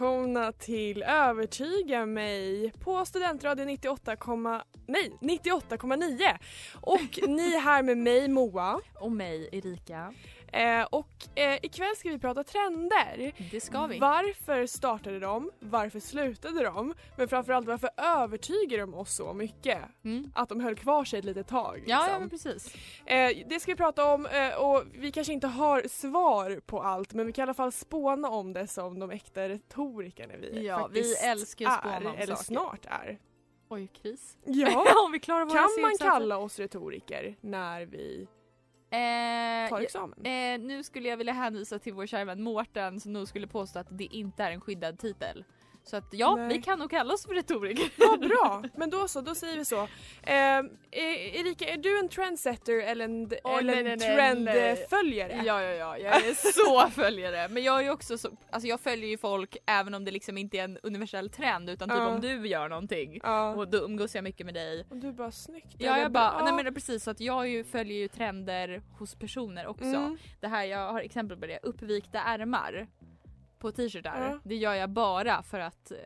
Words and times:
välkomna 0.00 0.52
till 0.52 1.02
Övertyga 1.02 2.06
mig 2.06 2.72
på 2.80 3.04
Studentradion 3.04 3.66
98, 3.66 4.16
nej 4.86 5.12
98,9 5.20 6.38
och 6.80 7.28
ni 7.28 7.58
här 7.58 7.82
med 7.82 7.98
mig 7.98 8.28
Moa 8.28 8.80
Och 9.00 9.12
mig, 9.12 9.48
Erika 9.52 10.12
eh, 10.56 10.84
och 10.90 11.38
eh, 11.38 11.58
ikväll 11.62 11.96
ska 11.96 12.08
vi 12.08 12.18
prata 12.18 12.44
trender. 12.44 13.32
Det 13.50 13.60
ska 13.60 13.86
vi. 13.86 13.98
Varför 13.98 14.66
startade 14.66 15.18
de? 15.18 15.50
Varför 15.60 16.00
slutade 16.00 16.64
de? 16.64 16.94
Men 17.16 17.28
framförallt 17.28 17.66
varför 17.66 17.90
övertygar 17.96 18.78
de 18.78 18.94
oss 18.94 19.14
så 19.14 19.32
mycket? 19.32 19.78
Mm. 20.04 20.32
Att 20.34 20.48
de 20.48 20.60
höll 20.60 20.74
kvar 20.74 21.04
sig 21.04 21.18
ett 21.18 21.24
litet 21.24 21.48
tag. 21.48 21.82
Ja, 21.86 21.98
liksom. 21.98 22.12
ja, 22.12 22.18
men 22.18 22.30
precis. 22.30 22.74
Eh, 23.06 23.30
det 23.46 23.60
ska 23.60 23.72
vi 23.72 23.76
prata 23.76 24.12
om 24.14 24.28
och 24.58 24.82
vi 24.92 25.12
kanske 25.12 25.32
inte 25.32 25.46
har 25.46 25.88
svar 25.88 26.60
på 26.66 26.82
allt 26.82 27.14
men 27.14 27.26
vi 27.26 27.32
kan 27.32 27.42
i 27.42 27.46
alla 27.46 27.54
fall 27.54 27.72
spåna 27.72 28.28
om 28.28 28.52
det 28.52 28.66
som 28.66 28.98
de 28.98 29.10
äkta 29.10 29.48
retorikerna 29.48 30.34
vi 30.36 30.66
Ja, 30.66 30.76
vi 30.76 30.82
faktiskt 30.82 31.24
älskar 31.24 31.64
ju 31.64 31.70
att 31.70 31.78
spåna 31.78 31.96
är, 31.96 32.06
om 32.06 32.14
eller 32.16 32.34
saker. 32.34 32.44
snart 32.44 32.86
är. 32.86 33.18
Oj, 33.68 33.88
kris. 34.02 34.38
Ja, 34.44 34.84
Om 35.06 35.12
vi 35.12 35.20
klarar 35.20 35.44
våra 35.44 35.58
kan 35.58 35.82
man 35.82 35.98
kalla 35.98 36.38
oss 36.38 36.58
retoriker 36.58 37.36
när 37.40 37.86
vi 37.86 38.28
Eh, 38.90 39.68
tar 39.68 39.80
examen? 39.80 40.26
eh, 40.26 40.58
nu 40.66 40.82
skulle 40.82 41.08
jag 41.08 41.16
vilja 41.16 41.32
hänvisa 41.32 41.78
till 41.78 41.94
vår 41.94 42.06
kära 42.06 42.24
vän 42.24 42.42
Mårten 42.42 43.00
som 43.00 43.12
nog 43.12 43.28
skulle 43.28 43.46
påstå 43.46 43.78
att 43.78 43.86
det 43.90 44.04
inte 44.04 44.42
är 44.44 44.50
en 44.50 44.60
skyddad 44.60 44.98
titel. 44.98 45.44
Så 45.86 45.96
att 45.96 46.04
ja, 46.10 46.36
Nej. 46.36 46.48
vi 46.48 46.62
kan 46.62 46.78
nog 46.78 46.90
kalla 46.90 47.14
oss 47.14 47.26
för 47.26 47.34
retoriker. 47.34 47.90
Vad 48.08 48.20
bra, 48.20 48.62
men 48.76 48.90
då 48.90 49.08
så, 49.08 49.20
då 49.20 49.34
säger 49.34 49.56
vi 49.58 49.64
så. 49.64 49.82
Eh, 50.22 50.62
Erika, 50.90 51.68
är 51.68 51.76
du 51.76 51.98
en 51.98 52.08
trendsetter 52.08 52.78
eller 52.82 53.04
en, 53.04 53.30
Oj, 53.44 53.58
eller 53.58 53.82
nej, 53.82 53.92
en 53.92 53.98
trendföljare? 53.98 55.42
Ja, 55.44 55.62
ja, 55.62 55.72
ja, 55.72 55.98
jag 55.98 56.16
är 56.26 56.34
så 56.52 56.90
följare. 57.02 57.48
Men 57.48 57.62
jag 57.62 57.86
är 57.86 57.90
också 57.90 58.18
så, 58.18 58.28
alltså 58.50 58.68
jag 58.68 58.80
följer 58.80 59.08
ju 59.08 59.18
folk 59.18 59.56
även 59.66 59.94
om 59.94 60.04
det 60.04 60.10
liksom 60.10 60.38
inte 60.38 60.58
är 60.58 60.64
en 60.64 60.78
universell 60.82 61.30
trend 61.30 61.70
utan 61.70 61.88
typ 61.88 61.98
Ja. 61.98 62.06
om 62.08 62.20
du 62.20 62.46
gör 62.48 62.68
någonting. 62.68 63.20
Ja. 63.22 63.54
Och 63.54 63.68
då 63.68 63.78
umgås 63.78 64.14
jag 64.14 64.24
mycket 64.24 64.46
med 64.46 64.54
dig. 64.54 64.86
Och 64.90 64.96
du 64.96 65.12
bara 65.12 65.32
snyggt. 65.32 65.74
Ja, 65.78 65.98
jag 65.98 66.12
bara, 66.12 66.30
bra. 66.30 66.44
nej 66.54 66.64
men 66.64 66.74
precis 66.74 67.04
så 67.04 67.10
att 67.10 67.20
jag 67.20 67.48
ju 67.48 67.64
följer 67.64 67.96
ju 67.96 68.08
trender 68.08 68.82
hos 68.98 69.14
personer 69.14 69.66
också. 69.66 69.84
Mm. 69.84 70.18
Det 70.40 70.48
här, 70.48 70.64
jag 70.64 70.92
har 70.92 71.00
exempel 71.00 71.36
på 71.36 71.46
det, 71.46 71.58
uppvikta 71.62 72.20
ärmar 72.20 72.86
på 73.70 73.72
t-shirtar. 73.76 74.28
Ja. 74.32 74.38
Det 74.44 74.54
gör 74.56 74.74
jag 74.74 74.90
bara 74.90 75.42
för 75.42 75.60
att 75.60 75.90
eh, 75.90 75.96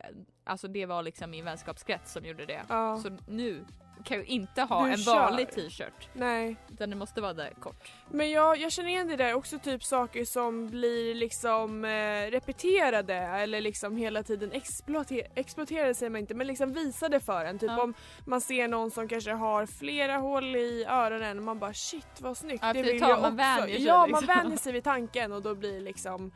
alltså 0.44 0.69
det 0.69 0.87
var 0.87 1.03
liksom 1.03 1.31
min 1.31 1.44
vänskapskrets 1.44 2.12
som 2.12 2.25
gjorde 2.25 2.47
det. 2.47 2.62
Ja. 2.69 2.98
Så 3.03 3.16
nu 3.28 3.65
kan 4.04 4.16
jag 4.16 4.26
inte 4.26 4.62
ha 4.62 4.84
Du 4.84 4.91
en 4.93 4.98
kör. 4.98 5.15
vanlig 5.15 5.50
t-shirt 5.50 6.09
Nej. 6.15 6.56
utan 6.72 6.91
det 6.91 6.97
måste 6.97 7.21
vara 7.21 7.32
där 7.32 7.50
kort. 7.60 7.93
Men 8.10 8.31
jag, 8.31 8.59
jag 8.59 8.72
känner 8.72 8.88
igen 8.88 9.09
det 9.09 9.16
där 9.16 9.34
också 9.34 9.59
typ 9.59 9.84
saker 9.84 10.25
som 10.25 10.69
blir 10.71 11.15
liksom 11.15 11.84
eh, 11.84 12.31
repeterade 12.31 13.15
eller 13.15 13.60
liksom 13.60 13.97
hela 13.97 14.22
tiden 14.22 14.53
exploater- 14.53 15.27
exploaterade 15.34 15.94
säger 15.94 16.10
man 16.10 16.21
inte 16.21 16.34
men 16.34 16.47
liksom 16.47 16.72
visade 16.72 17.21
för 17.21 17.44
en. 17.44 17.59
Typ 17.59 17.71
Ja. 17.71 17.82
om 17.82 17.94
man 18.27 18.41
ser 18.41 18.69
någon 18.69 18.91
som 18.91 19.09
kanske 19.09 19.32
har 19.32 19.66
flera 19.66 20.16
hål 20.16 20.56
i 20.56 20.84
öronen 20.88 21.38
och 21.38 21.44
man 21.44 21.59
bara 21.59 21.75
shit 21.75 22.21
vad 22.21 22.37
snyggt. 22.37 22.62
Ja, 22.66 22.72
det 22.72 22.82
vill 22.82 22.98
jag 23.00 23.09
man 23.09 23.19
också. 23.19 23.31
vänjer 23.31 23.77
sig 23.77 23.84
Ja 23.87 24.06
liksom. 24.06 24.27
man 24.27 24.37
vänjer 24.37 24.59
sig 24.59 24.72
vid 24.72 24.84
tanken 24.84 25.32
och 25.32 25.42
då 25.42 25.54
blir 25.54 25.81
liksom 25.81 26.32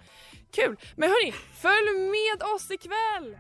kul. 0.55 0.77
Men 0.97 1.09
hörni, 1.09 1.33
följ 1.63 1.99
med 1.99 2.49
oss 2.55 2.71
ikväll! 2.71 3.37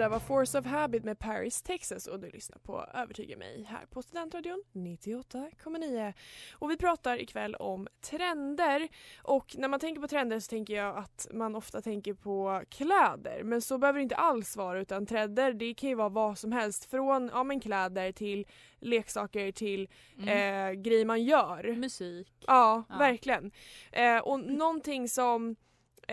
Där 0.00 0.08
var 0.08 0.18
Force 0.18 0.58
of 0.58 0.66
Habit 0.66 1.04
med 1.04 1.18
Paris, 1.18 1.62
Texas 1.62 2.06
och 2.06 2.20
du 2.20 2.30
lyssnar 2.30 2.58
på 2.58 2.84
Övertyga 2.94 3.36
mig 3.36 3.66
här 3.68 3.86
på 3.90 4.02
Studentradion 4.02 4.62
98,9. 4.72 6.12
Och 6.54 6.70
vi 6.70 6.76
pratar 6.76 7.20
ikväll 7.22 7.54
om 7.54 7.88
trender 8.00 8.88
och 9.22 9.54
när 9.58 9.68
man 9.68 9.80
tänker 9.80 10.00
på 10.00 10.08
trender 10.08 10.40
så 10.40 10.48
tänker 10.48 10.74
jag 10.74 10.96
att 10.96 11.26
man 11.32 11.56
ofta 11.56 11.82
tänker 11.82 12.14
på 12.14 12.62
kläder 12.68 13.42
men 13.44 13.62
så 13.62 13.78
behöver 13.78 13.98
det 13.98 14.02
inte 14.02 14.16
alls 14.16 14.56
vara 14.56 14.80
utan 14.80 15.06
trender 15.06 15.52
det 15.52 15.74
kan 15.74 15.88
ju 15.88 15.94
vara 15.94 16.08
vad 16.08 16.38
som 16.38 16.52
helst 16.52 16.90
från 16.90 17.30
ja, 17.32 17.44
men 17.44 17.60
kläder 17.60 18.12
till 18.12 18.46
leksaker 18.78 19.52
till 19.52 19.88
Mm. 20.18 20.28
eh, 20.28 20.82
grejer 20.82 21.04
man 21.04 21.24
gör. 21.24 21.74
Musik. 21.76 22.28
Ja, 22.46 22.84
Ja. 22.88 22.96
verkligen. 22.98 23.50
Eh, 23.92 24.18
och 24.18 24.40
någonting 24.40 25.08
som 25.08 25.56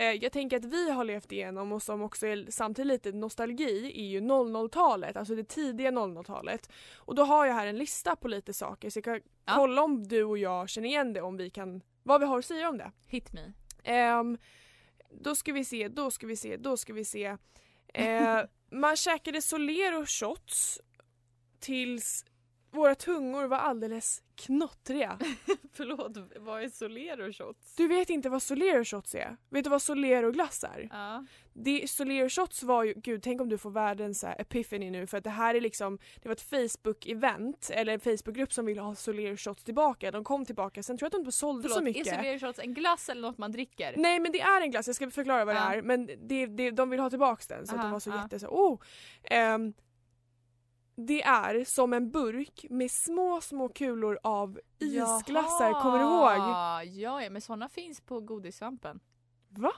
jag 0.04 0.32
tänker 0.32 0.56
att 0.56 0.64
vi 0.64 0.90
har 0.90 1.04
levt 1.04 1.32
igenom 1.32 1.72
och 1.72 1.82
som 1.82 2.02
också 2.02 2.26
är 2.26 2.46
samtidigt 2.50 2.86
lite 2.92 3.12
nostalgi 3.12 3.92
är 3.94 4.06
ju 4.06 4.20
00-talet, 4.20 5.16
alltså 5.16 5.34
det 5.34 5.44
tidiga 5.44 5.90
00-talet. 5.90 6.70
Och 6.96 7.14
då 7.14 7.22
har 7.24 7.46
jag 7.46 7.54
här 7.54 7.66
en 7.66 7.76
lista 7.78 8.16
på 8.16 8.28
lite 8.28 8.52
saker 8.52 8.90
så 8.90 8.96
jag 8.98 9.04
kan 9.04 9.20
Ja. 9.44 9.54
kolla 9.56 9.82
om 9.82 10.08
du 10.08 10.24
och 10.24 10.38
jag 10.38 10.68
känner 10.68 10.88
igen 10.88 11.12
det 11.12 11.20
om 11.20 11.36
vi 11.36 11.50
kan, 11.50 11.82
vad 12.02 12.20
vi 12.20 12.26
har 12.26 12.38
att 12.38 12.44
säga 12.44 12.68
om 12.68 12.78
det. 12.78 12.92
Hit 13.06 13.32
me. 13.32 13.52
Ehm, 13.84 14.38
då 15.10 15.34
ska 15.34 15.52
vi 15.52 15.64
se, 15.64 15.88
då 15.88 16.10
ska 16.10 16.26
vi 16.26 16.36
se, 16.36 16.56
då 16.56 16.76
ska 16.76 16.92
vi 16.92 17.04
se. 17.04 17.36
Eh, 17.94 18.40
man 18.70 18.96
käkade 18.96 19.42
Solero 19.42 20.04
shots 20.06 20.80
tills 21.60 22.24
våra 22.70 22.94
tungor 22.94 23.44
var 23.44 23.56
alldeles 23.56 24.22
knottriga. 24.36 25.18
Förlåt, 25.72 26.12
vad 26.36 26.62
är 26.62 26.68
Solero 26.68 27.32
shots? 27.32 27.74
Du 27.76 27.88
vet 27.88 28.10
inte 28.10 28.28
vad 28.28 28.42
Solero 28.42 28.84
shots 28.84 29.14
är? 29.14 29.36
Vet 29.50 29.64
du 29.64 29.70
vad 29.70 29.82
Solero 29.82 30.30
glass 30.32 30.64
är? 30.64 30.88
Ja. 30.90 31.24
Det, 31.52 31.90
Solero 31.90 32.28
shots 32.28 32.62
var 32.62 32.84
ju, 32.84 32.94
gud 32.96 33.22
tänk 33.22 33.40
om 33.40 33.48
du 33.48 33.58
får 33.58 33.70
världens 33.70 34.20
så 34.20 34.26
här 34.26 34.40
epiphany 34.40 34.90
nu 34.90 35.06
för 35.06 35.18
att 35.18 35.24
det 35.24 35.30
här 35.30 35.54
är 35.54 35.60
liksom, 35.60 35.98
det 36.22 36.28
var 36.28 36.32
ett 36.32 36.50
Facebook-event 36.50 37.70
eller 37.72 37.92
en 37.92 38.00
Facebookgrupp 38.00 38.52
som 38.52 38.66
ville 38.66 38.80
ha 38.80 38.94
Solero 38.94 39.36
shots 39.36 39.64
tillbaka. 39.64 40.10
De 40.10 40.24
kom 40.24 40.44
tillbaka, 40.44 40.82
sen 40.82 40.98
tror 40.98 41.06
jag 41.06 41.08
att 41.08 41.12
de 41.12 41.18
inte 41.20 41.32
sålde 41.32 41.68
så 41.68 41.74
Förlåt, 41.74 41.84
mycket. 41.84 42.06
är 42.06 42.16
Solero 42.16 42.38
shots 42.38 42.58
en 42.58 42.74
glass 42.74 43.08
eller 43.08 43.22
något 43.22 43.38
man 43.38 43.52
dricker? 43.52 43.94
Nej 43.96 44.20
men 44.20 44.32
det 44.32 44.40
är 44.40 44.60
en 44.60 44.70
glass, 44.70 44.86
jag 44.86 44.96
ska 44.96 45.10
förklara 45.10 45.44
vad 45.44 45.54
Ja. 45.56 45.68
det 45.70 45.76
är 45.76 45.82
men 45.82 46.06
det, 46.06 46.46
det, 46.46 46.70
de 46.70 46.90
vill 46.90 47.00
ha 47.00 47.10
tillbaks 47.10 47.46
den 47.46 47.66
så 47.66 47.74
att 47.74 47.80
de 47.80 47.84
Aha, 47.84 47.92
var 47.92 48.00
så 48.00 48.10
ja. 48.10 48.22
jätte 48.22 48.38
så, 48.38 48.46
oh. 48.46 48.80
Ehm, 49.24 49.74
det 51.06 51.22
är 51.22 51.64
som 51.64 51.92
en 51.92 52.10
burk 52.10 52.66
med 52.70 52.90
små 52.90 53.40
små 53.40 53.68
kulor 53.68 54.18
av 54.22 54.60
isglassar, 54.78 55.82
kommer 55.82 55.98
du 55.98 56.04
ihåg? 56.04 56.38
Ja, 56.38 56.84
ja, 56.84 57.30
men 57.30 57.40
sådana 57.42 57.68
finns 57.68 58.00
på 58.00 58.20
godissvampen. 58.20 59.00
Va? 59.48 59.72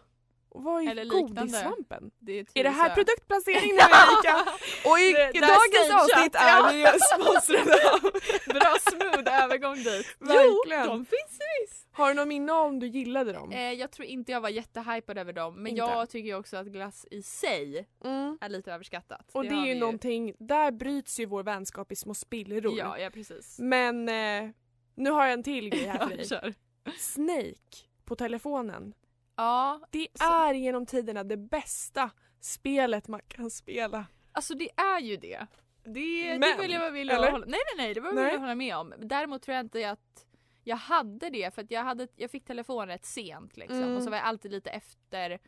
Och 0.51 0.63
vad 0.63 0.83
är 0.83 0.91
Eller 0.91 1.05
godissvampen? 1.05 2.11
Det 2.19 2.39
är, 2.39 2.47
Är 2.55 2.65
det 2.65 2.71
här 2.71 2.95
produktplacering 2.95 3.71
nu 3.73 3.77
Erika? 3.81 4.51
Och 4.91 4.99
i, 4.99 5.13
Det- 5.13 5.41
dagens 5.41 6.03
avsnitt 6.03 6.35
är 6.35 6.73
vi 6.73 6.99
sponsrade 6.99 7.91
av 7.93 8.01
Bra 8.55 8.77
smooth 8.91 9.43
övergång 9.45 9.75
dit. 9.77 10.17
Verkligen. 10.19 10.85
Jo, 10.85 10.91
de 10.91 11.05
finns 11.05 11.39
visst. 11.61 11.87
Har 11.93 12.09
du 12.09 12.15
någon 12.15 12.29
minne 12.29 12.53
om 12.53 12.79
du 12.81 12.87
gillade 12.87 13.33
dem? 13.33 13.53
Eh, 13.53 13.73
jag 13.73 13.91
tror 13.91 14.09
inte 14.09 14.33
jag 14.33 14.41
var 14.41 14.49
jättehypad 14.49 15.19
över 15.19 15.33
dem 15.33 15.55
men 15.55 15.67
Inte. 15.67 15.79
jag 15.81 16.11
tycker 16.11 16.35
också 16.35 16.57
att 16.57 16.67
glass 16.67 17.07
i 17.11 17.23
sig 17.23 17.89
Mm. 18.05 18.39
är 18.41 18.49
lite 18.49 18.73
överskattat. 18.73 19.31
Och 19.33 19.45
det, 19.45 19.55
har 19.55 19.63
är 19.67 19.67
ju 19.75 19.75
någonting, 19.81 20.35
där 20.39 20.71
bryts 20.71 21.21
ju 21.21 21.27
vår 21.27 21.43
vänskap 21.43 21.93
i 21.93 21.97
små 21.97 22.15
spillror. 22.15 22.79
Ja, 22.79 22.99
ja 22.99 23.11
precis. 23.11 23.59
Men 23.59 24.09
eh, 24.09 24.51
nu 24.95 25.11
har 25.11 25.25
jag 25.25 25.33
en 25.33 25.43
till 25.43 25.71
grej 25.71 25.87
här 25.87 25.99
för 26.09 26.17
dig. 26.17 26.55
Snake 26.99 27.77
på 28.05 28.17
telefonen. 28.17 28.95
Ja, 29.41 29.81
Det 29.91 30.07
Så- 30.15 30.25
är 30.25 30.55
genom 30.55 30.87
tiderna 30.87 31.25
det 31.25 31.37
bästa 31.37 32.11
spelet 32.41 33.09
man 33.09 33.21
kan 33.29 33.51
spela. 33.51 34.07
alltså 34.33 34.55
det 34.55 34.71
är 34.77 35.01
ju 35.01 35.17
det. 35.17 35.47
Det, 35.85 35.91
det 36.33 36.39
Men, 36.39 36.61
vill 36.61 36.71
jag 36.71 36.91
villig 36.93 37.15
eller? 37.15 37.31
hålla 37.31 37.47
Nej 37.47 37.61
nej 37.77 37.87
nej, 37.87 37.95
det 37.95 38.01
var 38.01 38.13
Nej. 38.13 38.33
jag 38.33 38.41
hålla 38.41 38.55
med 38.55 38.77
om. 38.77 38.95
Däremot 38.99 39.43
tror 39.43 39.55
jag 39.57 39.65
inte 39.65 39.91
att 39.91 40.27
jag 40.65 40.77
hade 40.77 41.31
det 41.31 41.55
för 41.55 41.63
att 41.63 41.71
jag, 41.71 41.83
hade, 41.85 42.09
jag 42.17 42.31
fick 42.31 42.45
telefon 42.45 42.87
rätt 42.87 43.05
sent 43.05 43.57
liksom 43.57 43.83
Mm. 43.83 43.97
och 43.97 44.03
så 44.03 44.11
var 44.11 44.17
jag 44.17 44.27
alltid 44.27 44.51
lite 44.51 44.71
efter 44.71 45.39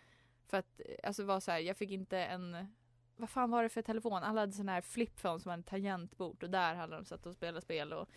för 0.51 0.57
att 0.57 0.81
alltså 1.05 1.25
var 1.25 1.41
så 1.41 1.51
här, 1.51 1.59
jag 1.59 1.77
fick 1.77 1.91
inte 1.91 2.19
en 2.19 2.67
vad 3.23 3.31
fan 3.31 3.51
var 3.51 3.63
det 3.63 3.69
för 3.69 3.83
telefon? 3.83 4.13
Alla 4.13 4.41
hade 4.41 4.53
sån 4.53 4.69
här 4.69 4.81
flipphone 4.81 5.41
som 5.41 5.51
hade 5.51 5.61
en 5.61 5.65
tangentbord 5.65 6.43
och 6.43 6.51
där 6.51 6.75
hade 6.75 6.95
de 6.97 7.05
satt 7.05 7.27
och 7.27 7.35
spelat 7.35 7.63
spel 7.65 7.93
och 7.93 8.09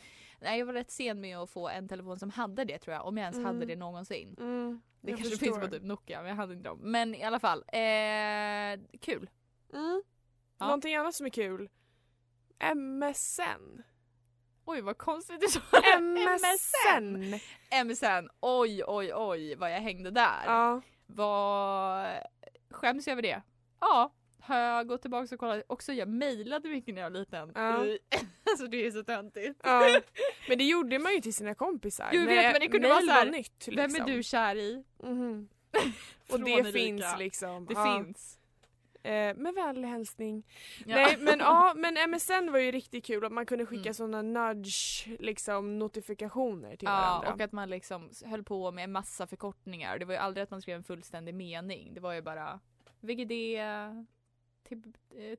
Nej 0.41 0.59
jag 0.59 0.65
var 0.65 0.73
rätt 0.73 0.91
sen 0.91 1.21
med 1.21 1.37
att 1.37 1.49
få 1.49 1.69
en 1.69 1.87
telefon 1.87 2.19
som 2.19 2.29
hade 2.29 2.65
det 2.65 2.79
tror 2.79 2.93
jag, 2.95 3.05
om 3.05 3.17
jag 3.17 3.23
ens 3.23 3.35
Mm. 3.37 3.45
hade 3.45 3.65
det 3.65 3.75
någonsin. 3.75 4.35
Mm, 4.39 4.81
Det 5.01 5.11
jag 5.11 5.19
kanske 5.19 5.37
förstår. 5.37 5.45
finns 5.53 5.59
på 5.65 5.67
typ 5.75 5.83
Nokia 5.83 6.19
men 6.21 6.29
jag 6.29 6.35
hade 6.35 6.53
inte 6.53 6.69
dem. 6.69 6.79
Men 6.81 7.15
i 7.15 7.23
alla 7.23 7.39
fall, 7.39 7.59
eh, 7.59 8.99
kul. 9.01 9.29
Mm. 9.73 10.03
Ja. 10.57 10.65
Någonting 10.65 10.95
annat 10.95 11.15
som 11.15 11.25
är 11.25 11.29
kul. 11.29 11.69
MSN. 12.75 13.83
Oj 14.65 14.81
vad 14.81 14.97
konstigt 14.97 15.41
du 15.41 15.47
sa 15.47 15.59
MSN! 15.99 17.39
MSN, 17.85 18.29
oj 18.39 18.83
oj 18.87 19.11
oj 19.15 19.55
vad 19.55 19.71
jag 19.71 19.79
hängde 19.79 20.11
där. 20.11 20.43
Ja. 20.45 20.81
Vad 21.05 22.07
skäms 22.69 23.07
jag 23.07 23.11
över 23.11 23.21
det? 23.21 23.41
Ja. 23.79 24.11
Har 24.45 24.57
jag 24.57 24.87
gått 24.87 25.01
tillbaka 25.01 25.35
och 25.35 25.39
kollat 25.39 25.63
också, 25.67 25.93
jag 25.93 26.07
mejlade 26.07 26.69
mycket 26.69 26.95
när 26.95 27.01
jag 27.01 27.09
var 27.09 27.19
liten. 27.19 27.51
Ja. 27.55 27.85
alltså 28.51 28.67
det 28.67 28.85
är 28.87 28.91
så 28.91 29.03
töntigt. 29.03 29.59
ja. 29.63 29.99
Men 30.49 30.57
det 30.57 30.63
gjorde 30.63 30.99
man 30.99 31.13
ju 31.13 31.21
till 31.21 31.33
sina 31.33 31.55
kompisar. 31.55 32.09
Jo, 32.13 32.19
jag 32.19 32.27
vet, 32.27 32.51
men 32.51 32.61
det 32.61 32.67
kunde 32.67 32.87
vara 32.89 33.01
så 33.01 33.11
här, 33.11 33.25
var 33.25 33.31
nytt. 33.31 33.67
Liksom. 33.67 33.75
Vem 33.75 33.95
är 34.09 34.15
du 34.15 34.23
kär 34.23 34.55
i? 34.55 34.83
Mhm. 35.03 35.47
Och 36.31 36.39
det 36.39 36.51
Erika. 36.51 36.71
finns 36.71 37.05
liksom. 37.19 37.65
Det 37.65 37.73
ja. 37.73 38.03
finns. 38.05 38.39
Eh, 39.03 39.35
med 39.35 39.53
vänlig 39.55 39.87
hälsning. 39.87 40.43
Ja. 40.85 40.95
Nej 40.95 41.17
men 41.19 41.39
ja, 41.39 41.73
men 41.75 42.09
MSN 42.11 42.51
var 42.51 42.59
ju 42.59 42.71
riktigt 42.71 43.05
kul 43.05 43.25
att 43.25 43.31
man 43.31 43.45
kunde 43.45 43.65
skicka 43.65 43.81
Mm. 43.89 43.93
såna 43.93 44.21
nudge 44.21 45.07
liksom 45.19 45.79
notifikationer 45.79 46.75
till 46.75 46.85
Ja, 46.85 46.91
varandra. 46.91 47.33
och 47.33 47.41
att 47.41 47.51
man 47.51 47.69
liksom 47.69 48.09
höll 48.25 48.43
på 48.43 48.71
med 48.71 48.89
massa 48.89 49.27
förkortningar. 49.27 49.99
Det 49.99 50.05
var 50.05 50.13
ju 50.13 50.19
aldrig 50.19 50.43
att 50.43 50.51
man 50.51 50.61
skrev 50.61 50.75
en 50.77 50.83
fullständig 50.83 51.35
mening. 51.35 51.93
Det 51.93 51.99
var 51.99 52.13
ju 52.13 52.21
bara 52.21 52.59
VGD, 53.01 53.31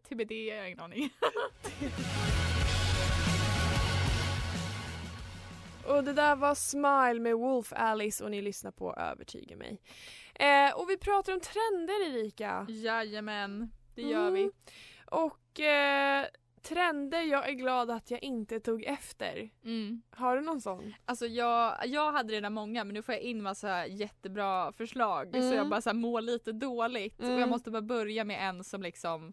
TBD, 0.09 0.33
jag 0.33 0.59
har 0.59 0.65
ingen 0.67 0.81
aning. 0.81 1.11
Och 5.87 6.05
det 6.05 6.13
där 6.13 6.37
var 6.37 6.55
Smile 6.55 7.21
med 7.21 7.37
Wolf 7.37 7.73
Alice 7.77 8.25
och 8.25 8.31
ni 8.31 8.43
lyssnar 8.43 8.71
på 8.71 8.95
Övertyga 8.95 9.57
mig. 9.57 9.81
Eh, 10.35 10.75
och 10.79 10.91
vi 10.91 10.97
pratar 10.97 11.33
om 11.33 11.41
trender 11.41 12.07
Erika. 12.19 12.67
Jajamän, 12.69 13.71
det 13.95 14.03
gör 14.03 14.29
Mm. 14.29 14.35
vi. 14.35 14.51
Och 15.05 15.61
eh, 15.61 16.27
trender 16.69 17.23
jag 17.23 17.49
är 17.49 17.53
glad 17.53 17.91
att 17.91 18.11
jag 18.11 18.23
inte 18.23 18.61
tog 18.61 18.83
efter. 18.85 19.51
Mm. 19.65 20.03
Har 20.11 20.37
du 20.37 20.43
någon 20.43 20.61
sån? 20.61 20.95
Alltså 21.05 21.27
jag, 21.27 21.77
jag 21.87 22.13
hade 22.13 22.33
redan 22.33 22.53
många 22.53 22.85
men 22.85 22.95
nu 22.95 23.03
får 23.03 23.15
jag 23.15 23.23
in 23.23 23.43
massa 23.43 23.87
jättebra 23.87 24.73
förslag 24.73 25.29
så 25.33 25.39
Mm. 25.39 25.55
jag 25.55 25.69
bara 25.69 25.81
så 25.81 25.89
här 25.91 25.95
mår 25.95 26.21
lite 26.21 26.53
dåligt 26.53 27.19
och 27.19 27.25
Mm. 27.25 27.39
jag 27.39 27.49
måste 27.49 27.71
bara 27.71 27.83
börja 27.83 28.25
med 28.25 28.49
en 28.49 28.65
som 28.65 28.83
liksom 28.83 29.33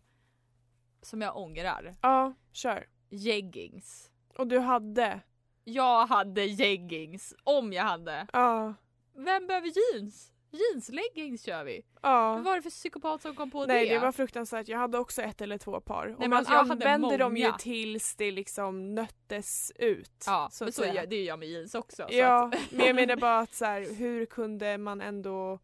som 1.02 1.22
jag 1.22 1.38
ångrar. 1.38 1.96
Ja, 2.02 2.34
kör. 2.52 2.88
Jeggings. 3.10 4.10
Och 4.38 4.48
du 4.48 4.60
hade? 4.60 5.20
Jag 5.64 6.06
hade 6.08 6.46
jeggings, 6.46 7.36
om 7.44 7.74
jag 7.74 7.84
hade. 7.84 8.28
Ja. 8.34 8.74
Vem 9.16 9.48
behöver 9.48 9.72
jeans? 9.94 10.33
Jeansleggings 10.58 11.44
kör 11.46 11.64
vi. 11.64 11.86
Ja. 12.02 12.34
Vad 12.36 12.44
var 12.44 12.56
det 12.56 12.62
för 12.62 12.70
psykopat 12.70 13.22
som 13.22 13.36
kom 13.36 13.52
på 13.52 13.66
Nej 13.66 13.88
det? 13.88 13.94
det 13.94 14.00
var 14.00 14.12
fruktansvärt, 14.12 14.68
jag 14.68 14.78
hade 14.78 14.98
också 14.98 15.22
ett 15.22 15.42
eller 15.42 15.58
två 15.58 15.80
par. 15.82 16.08
och 16.14 16.20
men 16.20 16.30
man 16.30 16.40
alltså, 16.40 16.54
jag 16.54 16.72
använde 16.72 17.18
dem 17.18 17.38
ju 17.38 17.52
tills 17.60 18.16
det 18.16 18.32
liksom 18.32 18.96
nöttes 18.96 19.72
ut. 19.76 20.24
Ja, 20.26 20.50
så 20.52 20.64
men 20.64 20.74
så 20.74 20.86
gör, 20.86 21.06
det 21.06 21.16
gör 21.16 21.28
jag 21.28 21.40
med 21.40 21.48
jeans 21.48 21.76
också. 21.76 22.08
så 22.10 22.14
Ja, 22.18 22.46
att, 22.54 22.72
men 22.72 22.86
jag 22.86 22.96
menar 22.96 23.16
bara 23.22 23.40
att 23.40 23.54
så 23.56 23.66
här, 23.66 23.96
hur 23.96 24.26
kunde 24.26 24.78
man 24.78 25.02
ändå 25.02 25.60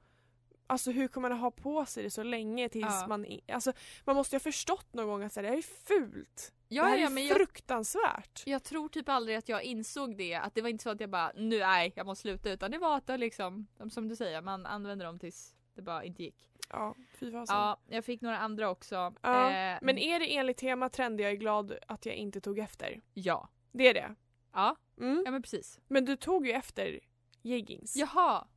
Alltså 0.67 0.91
hur 0.91 1.07
kunde 1.07 1.29
man 1.29 1.37
ha 1.39 1.51
på 1.51 1.85
sig 1.85 2.03
det 2.03 2.09
så 2.09 2.23
länge 2.23 2.69
tills 2.69 2.85
Ja. 3.01 3.07
man 3.07 3.25
Alltså 3.51 3.73
man 4.05 4.15
måste 4.15 4.35
ju 4.35 4.37
ha 4.37 4.43
förstått 4.43 4.93
någon 4.93 5.07
gång 5.07 5.23
att 5.23 5.33
så 5.33 5.39
här, 5.39 5.43
det 5.43 5.49
här 5.49 5.57
är 5.57 5.61
fult. 5.87 6.51
Ja, 6.69 6.83
det 6.83 6.89
här 6.89 6.97
ja, 6.97 7.05
är 7.05 7.09
men 7.11 7.27
jag, 7.27 7.37
fruktansvärt. 7.37 8.43
jag 8.45 8.63
tror 8.63 8.89
typ 8.89 9.09
aldrig 9.09 9.37
att 9.37 9.49
jag 9.49 9.63
insåg 9.63 10.17
det. 10.17 10.35
Att 10.35 10.55
det 10.55 10.61
var 10.61 10.69
inte 10.69 10.83
så 10.83 10.89
att 10.89 10.99
jag 10.99 11.09
bara 11.09 11.31
nu 11.35 11.59
nej 11.59 11.93
jag 11.95 12.05
måste 12.05 12.21
sluta 12.21 12.51
utan 12.51 12.71
det 12.71 12.77
var 12.77 12.97
att 12.97 13.07
det 13.07 13.17
liksom 13.17 13.67
som 13.89 14.07
du 14.07 14.15
säger 14.15 14.41
man 14.41 14.65
använder 14.65 15.05
dem 15.05 15.19
tills 15.19 15.55
det 15.75 15.81
bara 15.81 16.03
inte 16.03 16.23
gick. 16.23 16.45
Ja, 16.69 16.95
fy 17.19 17.31
fasen. 17.31 17.55
Ja, 17.55 17.79
jag 17.87 18.05
fick 18.05 18.21
några 18.21 18.37
andra 18.37 18.69
också. 18.69 18.95
Ja, 19.21 19.51
Eh, 19.51 19.79
Men 19.81 19.97
är 19.97 20.19
det 20.19 20.35
enligt 20.37 20.57
tema 20.57 20.89
trend 20.89 21.21
jag 21.21 21.31
är 21.31 21.35
glad 21.35 21.77
att 21.87 22.05
jag 22.05 22.15
inte 22.15 22.41
tog 22.41 22.59
efter? 22.59 23.01
ja. 23.13 23.49
Det 23.71 23.87
är 23.87 23.93
det? 23.93 24.15
Ja, 24.53 24.75
Mm. 24.97 25.21
ja 25.25 25.31
men 25.31 25.41
precis. 25.41 25.79
Men 25.87 26.05
du 26.05 26.15
tog 26.17 26.47
ju 26.47 26.51
efter 26.53 26.99
jeggings. 27.41 27.95
Jaha. 27.95 28.47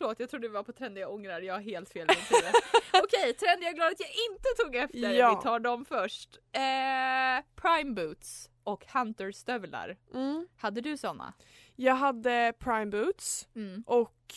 Förlåt 0.00 0.20
jag 0.20 0.30
trodde 0.30 0.48
det 0.48 0.52
var 0.52 0.62
på 0.62 0.72
trender 0.72 1.00
jag 1.00 1.12
ångrar, 1.14 1.40
jag 1.40 1.54
har 1.54 1.60
helt 1.60 1.88
fel. 1.90 2.06
Okej, 2.92 3.34
trender 3.34 3.62
jag 3.62 3.70
är 3.70 3.74
glad 3.74 3.92
att 3.92 4.00
jag 4.00 4.08
inte 4.08 4.48
tog 4.64 4.76
efter. 4.76 5.12
Ja. 5.18 5.36
Vi 5.36 5.42
tar 5.42 5.60
dem 5.60 5.84
först. 5.84 6.38
Eh, 6.52 7.44
prime 7.56 7.94
boots 7.94 8.50
och 8.64 8.84
hunterstövlar. 8.92 9.96
Mm. 10.14 10.48
Hade 10.56 10.80
du 10.80 10.96
såna? 10.96 11.32
Jag 11.76 11.94
hade 11.94 12.52
prime 12.58 12.86
boots 12.86 13.48
Mm. 13.54 13.84
och 13.86 14.34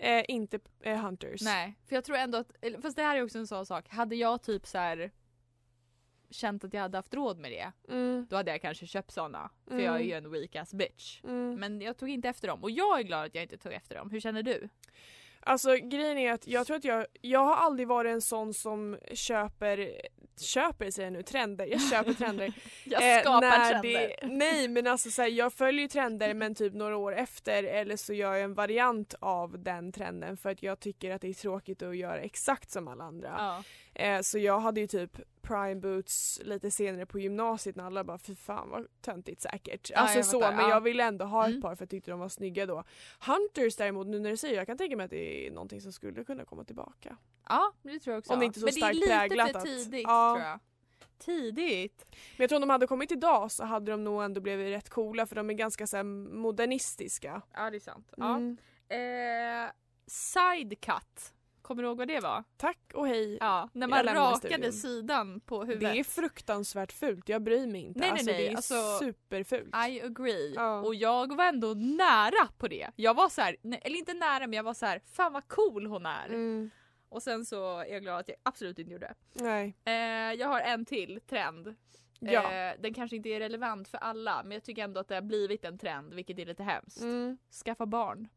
eh, 0.00 0.24
inte 0.28 0.58
eh, 0.82 0.98
hunters. 0.98 1.42
Nej, 1.42 1.74
för 1.88 1.94
jag 1.94 2.04
tror 2.04 2.16
ändå 2.16 2.38
att, 2.38 2.52
fast 2.82 2.96
det 2.96 3.02
här 3.02 3.16
är 3.16 3.22
också 3.24 3.38
en 3.38 3.46
sån 3.46 3.66
sak. 3.66 3.88
Hade 3.88 4.16
jag 4.16 4.42
typ 4.42 4.66
så 4.66 4.78
här 4.78 5.10
känt 6.30 6.64
att 6.64 6.74
jag 6.74 6.80
hade 6.80 6.98
haft 6.98 7.14
råd 7.14 7.38
med 7.38 7.50
det, 7.50 7.72
Mm. 7.92 8.26
då 8.30 8.36
hade 8.36 8.50
jag 8.50 8.60
kanske 8.62 8.86
köpt 8.86 9.10
såna. 9.12 9.50
För 9.66 9.72
Mm. 9.74 9.84
jag 9.84 9.94
är 9.94 10.00
ju 10.04 10.12
en 10.12 10.30
weak 10.30 10.56
ass 10.56 10.74
bitch. 10.74 11.20
Mm. 11.24 11.54
Men 11.60 11.80
jag 11.80 11.96
tog 11.96 12.08
inte 12.08 12.28
efter 12.28 12.48
dem 12.48 12.62
och 12.62 12.70
jag 12.70 12.98
är 12.98 13.02
glad 13.02 13.24
att 13.26 13.34
jag 13.34 13.42
inte 13.44 13.58
tog 13.58 13.72
efter 13.72 13.94
dem. 13.94 14.10
Hur 14.10 14.20
känner 14.20 14.42
du? 14.42 14.68
Alltså 15.40 15.74
grejen 15.76 16.18
är 16.18 16.32
att 16.32 16.46
jag 16.46 16.66
tror 16.66 16.76
att 16.76 16.84
jag, 16.84 17.06
jag 17.20 17.44
har 17.44 17.56
aldrig 17.56 17.88
varit 17.88 18.12
en 18.12 18.20
sån 18.20 18.54
som 18.54 18.98
köper, 19.12 19.92
köper 20.40 20.90
säger 20.90 21.06
jag 21.06 21.12
nu, 21.12 21.22
trender, 21.22 21.66
jag 21.66 21.90
köper 21.90 22.12
trender. 22.14 22.52
Jag 22.84 23.16
Eh, 23.16 23.20
skapar 23.22 23.70
trender. 23.70 23.82
Det, 24.20 24.26
nej 24.26 24.68
men 24.68 24.86
alltså 24.86 25.10
så 25.10 25.22
här, 25.22 25.28
jag 25.28 25.52
följer 25.52 25.82
ju 25.82 25.88
trender 25.88 26.34
men 26.34 26.54
typ 26.54 26.74
några 26.74 26.96
år 26.96 27.14
efter 27.14 27.62
eller 27.64 27.96
så 27.96 28.12
gör 28.14 28.32
jag 28.34 28.42
en 28.44 28.54
variant 28.54 29.14
av 29.20 29.58
den 29.62 29.92
trenden 29.92 30.36
för 30.36 30.50
att 30.50 30.62
jag 30.62 30.80
tycker 30.80 31.10
att 31.10 31.20
det 31.22 31.28
är 31.28 31.34
tråkigt 31.34 31.82
att 31.82 31.96
göra 31.96 32.20
exakt 32.20 32.70
som 32.70 32.88
alla 32.88 33.04
andra. 33.04 33.34
Ja. 33.38 33.62
Eh, 33.94 34.20
så 34.20 34.38
jag 34.38 34.60
hade 34.60 34.80
ju 34.80 34.86
typ 34.86 35.20
prime 35.42 35.74
boots 35.74 36.40
lite 36.44 36.70
senare 36.70 37.06
på 37.06 37.18
gymnasiet 37.18 37.76
när 37.76 37.84
alla 37.84 38.04
bara 38.04 38.18
fy 38.18 38.34
fan 38.34 38.70
vad 38.70 38.86
töntigt 39.00 39.40
säkert. 39.42 39.90
Ja, 39.90 39.96
alltså 39.98 40.22
så 40.22 40.40
men 40.40 40.56
ja. 40.58 40.68
jag 40.70 40.80
ville 40.80 41.04
ändå 41.04 41.24
ha 41.24 41.42
ett 41.44 41.48
Mm. 41.50 41.62
par 41.62 41.74
för 41.74 41.82
jag 41.82 41.90
tyckte 41.90 42.10
de 42.10 42.20
var 42.20 42.28
snygga 42.28 42.66
då. 42.66 42.84
Hunters 43.26 43.76
däremot 43.76 44.06
nu 44.06 44.18
när 44.20 44.30
du 44.30 44.36
säger 44.36 44.56
jag 44.56 44.66
kan 44.66 44.78
tänka 44.78 44.96
mig 44.96 45.04
att 45.04 45.10
det 45.10 45.46
är 45.46 45.50
någonting 45.50 45.80
som 45.80 45.92
skulle 45.92 46.24
kunna 46.24 46.44
komma 46.44 46.64
tillbaka. 46.64 47.16
ja, 47.48 47.72
det 47.82 47.98
tror 47.98 48.12
jag 48.14 48.18
också. 48.18 48.32
Om 48.32 48.38
det 48.40 48.46
inte 48.46 48.58
är 48.58 48.60
så 48.60 48.64
Men 48.66 48.72
starkt 48.72 48.94
det 49.00 49.12
är 49.12 49.22
lite 49.22 49.28
präglat 49.28 49.50
för 49.52 49.58
att- 49.58 49.64
tidigt 49.64 50.02
Ja. 50.06 50.34
tror 50.36 50.46
jag. 50.48 50.60
Tidigt? 51.18 52.04
Men 52.10 52.42
jag 52.42 52.48
tror 52.48 52.56
om 52.56 52.60
de 52.60 52.70
hade 52.70 52.86
kommit 52.86 53.12
idag 53.12 53.50
så 53.52 53.64
hade 53.64 53.90
de 53.90 54.04
nog 54.04 54.22
ändå 54.22 54.40
blivit 54.40 54.72
rätt 54.76 54.88
coola 54.90 55.26
för 55.26 55.36
de 55.36 55.50
är 55.50 55.54
ganska 55.54 55.86
så 55.86 56.04
modernistiska. 56.04 57.42
Ja 57.54 57.70
det 57.70 57.76
är 57.76 57.80
sant. 57.80 58.12
Mm. 58.18 58.56
Ja. 58.88 58.96
Eh, 58.96 59.70
sidecut. 60.06 61.32
Kommer 61.68 61.82
du 61.82 61.88
ihåg 61.88 61.98
vad 61.98 62.08
det 62.08 62.20
var? 62.20 62.44
Tack 62.56 62.78
och 62.94 63.08
hej. 63.08 63.36
Ja, 63.40 63.68
när 63.72 63.86
man 63.86 64.04
rakade 64.04 64.38
studion. 64.54 64.72
sidan 64.72 65.40
på 65.40 65.64
huvudet. 65.64 65.92
Det 65.92 65.98
är 66.00 66.04
fruktansvärt 66.04 66.92
fult, 66.92 67.28
jag 67.28 67.42
bryr 67.42 67.66
mig 67.66 67.80
inte. 67.80 68.00
Nej, 68.00 68.10
nej, 68.10 68.18
alltså, 68.18 68.32
nej, 68.32 68.42
Det 68.46 68.52
är 68.52 68.56
alltså- 68.56 68.98
superfult. 68.98 69.66
I 69.88 70.00
agree. 70.02 70.52
Ja. 70.56 70.80
Och 70.80 70.94
jag 70.94 71.36
var 71.36 71.44
ändå 71.44 71.74
nära 71.74 72.48
på 72.58 72.68
det. 72.68 72.90
Jag 72.96 73.14
var 73.14 73.28
så 73.28 73.40
här, 73.40 73.56
nej, 73.62 73.80
eller 73.84 73.96
inte 73.98 74.14
nära 74.14 74.40
men 74.46 74.52
jag 74.52 74.62
var 74.62 74.74
så 74.74 74.86
här, 74.86 75.00
fan 75.12 75.32
vad 75.32 75.48
cool 75.48 75.86
hon 75.86 76.06
är. 76.06 76.26
Mm, 76.26 76.70
Och 77.08 77.22
sen 77.22 77.44
så 77.46 77.78
är 77.78 77.92
jag 77.92 78.02
glad 78.02 78.20
att 78.20 78.28
jag 78.28 78.36
absolut 78.42 78.78
inte 78.78 78.92
gjorde 78.92 79.06
det. 79.06 79.42
nej. 79.44 79.76
Eh, 79.84 79.92
jag 80.40 80.48
har 80.48 80.60
en 80.60 80.84
till 80.84 81.20
trend. 81.26 81.74
Ja. 82.20 82.52
Eh, 82.52 82.74
den 82.80 82.94
kanske 82.94 83.16
inte 83.16 83.28
är 83.28 83.40
relevant 83.40 83.88
för 83.88 83.98
alla 83.98 84.42
men 84.42 84.52
jag 84.52 84.62
tycker 84.64 84.84
ändå 84.84 85.00
att 85.00 85.08
det 85.08 85.14
har 85.14 85.22
blivit 85.22 85.64
en 85.64 85.78
trend 85.78 86.14
vilket 86.14 86.38
är 86.38 86.46
lite 86.46 86.62
hemskt. 86.62 87.00
Mm. 87.00 87.38
Skaffa 87.64 87.86
barn. 87.86 88.28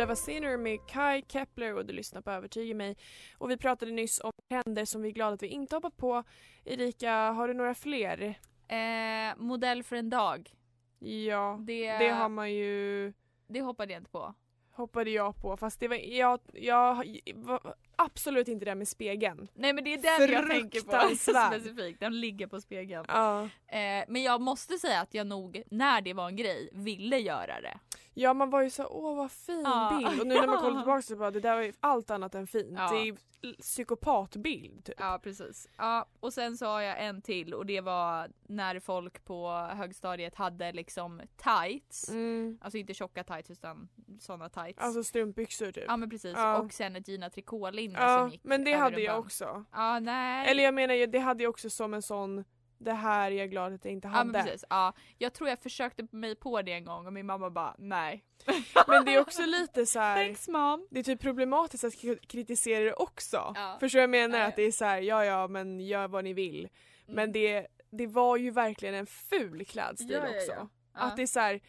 Där 0.00 0.06
var 0.06 0.14
Sinner 0.14 0.56
med 0.56 0.78
Kai 0.88 1.22
Kepler 1.28 1.74
och 1.74 1.86
du 1.86 1.92
lyssnar 1.92 2.20
på 2.20 2.30
Övertyga 2.30 2.74
mig. 2.74 2.96
Och 3.38 3.50
vi 3.50 3.56
pratade 3.56 3.92
nyss 3.92 4.20
om 4.20 4.32
trender 4.48 4.84
som 4.84 5.02
vi 5.02 5.08
är 5.08 5.12
glada 5.12 5.34
att 5.34 5.42
vi 5.42 5.46
inte 5.46 5.76
hoppat 5.76 5.96
på. 5.96 6.24
Erika, 6.64 7.12
har 7.12 7.48
du 7.48 7.54
några 7.54 7.74
fler? 7.74 8.38
Eh, 8.68 9.36
modell 9.36 9.82
för 9.82 9.96
en 9.96 10.10
dag. 10.10 10.50
Ja, 10.98 11.58
Det, 11.66 11.98
det 11.98 12.08
har 12.08 12.28
man 12.28 12.52
ju 12.52 13.12
det 13.46 13.60
hoppade 13.60 13.92
jag 13.92 14.00
inte 14.00 14.10
på. 14.10 14.34
hoppade 14.72 15.10
jag 15.10 15.36
på 15.36 15.56
fast 15.56 15.80
det 15.80 15.88
var, 15.88 15.96
jag, 15.96 16.40
jag 16.52 17.04
var 17.34 17.74
absolut 17.96 18.48
inte 18.48 18.64
det 18.64 18.74
med 18.74 18.88
spegeln. 18.88 19.48
Nej 19.54 19.72
men 19.72 19.84
det 19.84 19.92
är 19.94 20.18
den 20.18 20.32
jag 20.32 20.50
tänker 20.50 20.80
på 20.80 21.14
specifikt. 21.16 22.00
Den 22.00 22.20
ligger 22.20 22.46
på 22.46 22.60
spegeln. 22.60 23.04
Ja. 23.08 23.42
Eh, 23.66 24.04
men 24.08 24.22
jag 24.22 24.40
måste 24.40 24.78
säga 24.78 25.00
att 25.00 25.14
jag 25.14 25.26
nog, 25.26 25.62
när 25.70 26.00
det 26.00 26.14
var 26.14 26.28
en 26.28 26.36
grej, 26.36 26.70
ville 26.72 27.18
göra 27.18 27.60
det. 27.60 27.78
Ja 28.14 28.34
man 28.34 28.50
var 28.50 28.62
ju 28.62 28.70
så 28.70 28.86
åh 28.86 29.16
vad 29.16 29.32
fin 29.32 29.62
Ja. 29.64 29.96
bild 29.98 30.20
och 30.20 30.26
nu 30.26 30.34
när 30.40 30.46
man 30.46 30.58
kollar 30.58 30.80
tillbaka 30.80 31.02
så 31.02 31.16
bara 31.16 31.30
det 31.30 31.40
där 31.40 31.54
var 31.54 31.62
ju 31.62 31.72
allt 31.80 32.10
annat 32.10 32.34
än 32.34 32.46
fint. 32.46 32.74
Ja. 32.76 32.90
Det 32.90 32.96
är 32.98 33.04
ju 33.04 33.16
psykopatbild 33.60 34.84
typ. 34.84 34.94
Ja 34.98 35.20
precis. 35.22 35.68
Ja, 35.76 36.06
och 36.20 36.32
sen 36.32 36.56
så 36.56 36.66
har 36.66 36.80
jag 36.80 37.04
en 37.04 37.22
till 37.22 37.54
och 37.54 37.66
det 37.66 37.80
var 37.80 38.28
när 38.48 38.80
folk 38.80 39.24
på 39.24 39.50
högstadiet 39.50 40.34
hade 40.34 40.72
liksom 40.72 41.22
tights. 41.36 42.08
Mm. 42.08 42.58
Alltså 42.62 42.78
inte 42.78 42.94
tjocka 42.94 43.24
tights 43.24 43.50
utan 43.50 43.88
såna 44.20 44.48
tights. 44.48 44.78
Alltså 44.82 45.04
strumpbyxor 45.04 45.72
typ. 45.72 45.84
ja 45.86 45.96
men 45.96 46.10
precis. 46.10 46.32
Ja. 46.36 46.58
Och 46.58 46.72
sen 46.72 46.96
ett 46.96 47.08
Gina 47.08 47.30
Tricot-linne 47.30 47.98
som 48.18 48.30
gick 48.30 48.44
men 48.44 48.64
det 48.64 48.72
hade 48.72 49.00
jag 49.00 49.18
också. 49.18 49.64
Ja 49.72 49.98
nej. 49.98 50.50
Eller 50.50 50.62
jag 50.62 50.74
menar 50.74 51.06
det 51.06 51.18
hade 51.18 51.42
jag 51.42 51.50
också 51.50 51.70
som 51.70 51.94
en 51.94 52.02
sån 52.02 52.44
det 52.80 52.92
här 52.92 53.30
är 53.30 53.34
jag 53.36 53.50
glad 53.50 53.72
att 53.74 53.84
jag 53.84 53.92
inte 53.92 54.08
Ja 54.08 54.12
hade. 54.12 54.32
men 54.32 54.44
precis. 54.44 54.64
Ja, 54.70 54.92
jag 55.18 55.32
tror 55.32 55.48
jag 55.48 55.58
försökte 55.58 56.06
mig 56.10 56.34
på 56.36 56.62
det 56.62 56.72
en 56.72 56.84
gång 56.84 57.06
och 57.06 57.12
min 57.12 57.26
mamma 57.26 57.50
bara 57.50 57.74
nej. 57.78 58.24
Men 58.86 59.04
det 59.04 59.14
är 59.14 59.20
också 59.20 59.42
lite 59.46 59.86
så 59.86 59.98
här. 60.00 60.24
Thanks 60.24 60.48
mom. 60.48 60.86
Det 60.90 61.00
är 61.00 61.04
typ 61.04 61.20
problematiskt 61.20 61.84
att 61.84 61.94
kritisera 62.28 62.84
det 62.84 62.92
också. 62.92 63.52
Ja. 63.54 63.76
Förstår 63.80 64.00
jag 64.00 64.10
menar? 64.10 64.38
Ja, 64.38 64.42
ja. 64.44 64.48
Att 64.48 64.56
det 64.56 64.62
är 64.62 64.72
så 64.72 64.84
här, 64.84 65.00
ja 65.00 65.24
ja 65.24 65.48
men 65.48 65.80
gör 65.80 66.08
vad 66.08 66.24
ni 66.24 66.32
vill. 66.32 66.68
Men 67.06 67.18
Mm. 67.18 67.32
det, 67.32 67.66
det 67.90 68.06
var 68.06 68.36
ju 68.36 68.50
verkligen 68.50 68.94
en 68.94 69.06
ful 69.06 69.64
klädstil 69.64 70.10
Ja, 70.10 70.28
ja, 70.30 70.36
också. 70.36 70.52
ja. 70.52 70.68
Ja. 70.94 71.00
Att 71.00 71.16
det 71.16 71.22
är 71.22 71.26
så 71.26 71.40
här, 71.40 71.60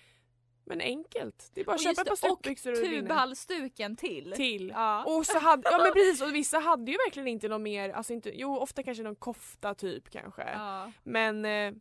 men 0.65 0.81
enkelt. 0.81 1.51
Det 1.53 1.61
är 1.61 1.65
bara 1.65 1.75
att 1.75 1.83
köpa 1.83 2.01
ett 2.01 2.07
par 2.07 2.15
strumpbyxor 2.15 2.71
och, 2.71 2.77
och 2.77 2.83
tubhalsduken 2.83 3.95
till. 3.95 4.33
till. 4.35 4.69
Ja. 4.75 5.03
Och 5.03 5.25
så 5.25 5.39
hade, 5.39 5.69
ja 5.71 5.77
men 5.77 5.93
precis 5.93 6.21
och 6.21 6.35
vissa 6.35 6.59
hade 6.59 6.91
ju 6.91 6.97
verkligen 6.97 7.27
inte 7.27 7.47
någon 7.47 7.63
mer, 7.63 7.89
alltså 7.89 8.13
inte, 8.13 8.31
jo 8.39 8.57
ofta 8.57 8.83
kanske 8.83 9.03
någon 9.03 9.15
kofta 9.15 9.75
typ 9.75 10.09
kanske. 10.09 10.49
Ja. 10.51 10.91
Men 11.03 11.45
eh, 11.45 11.73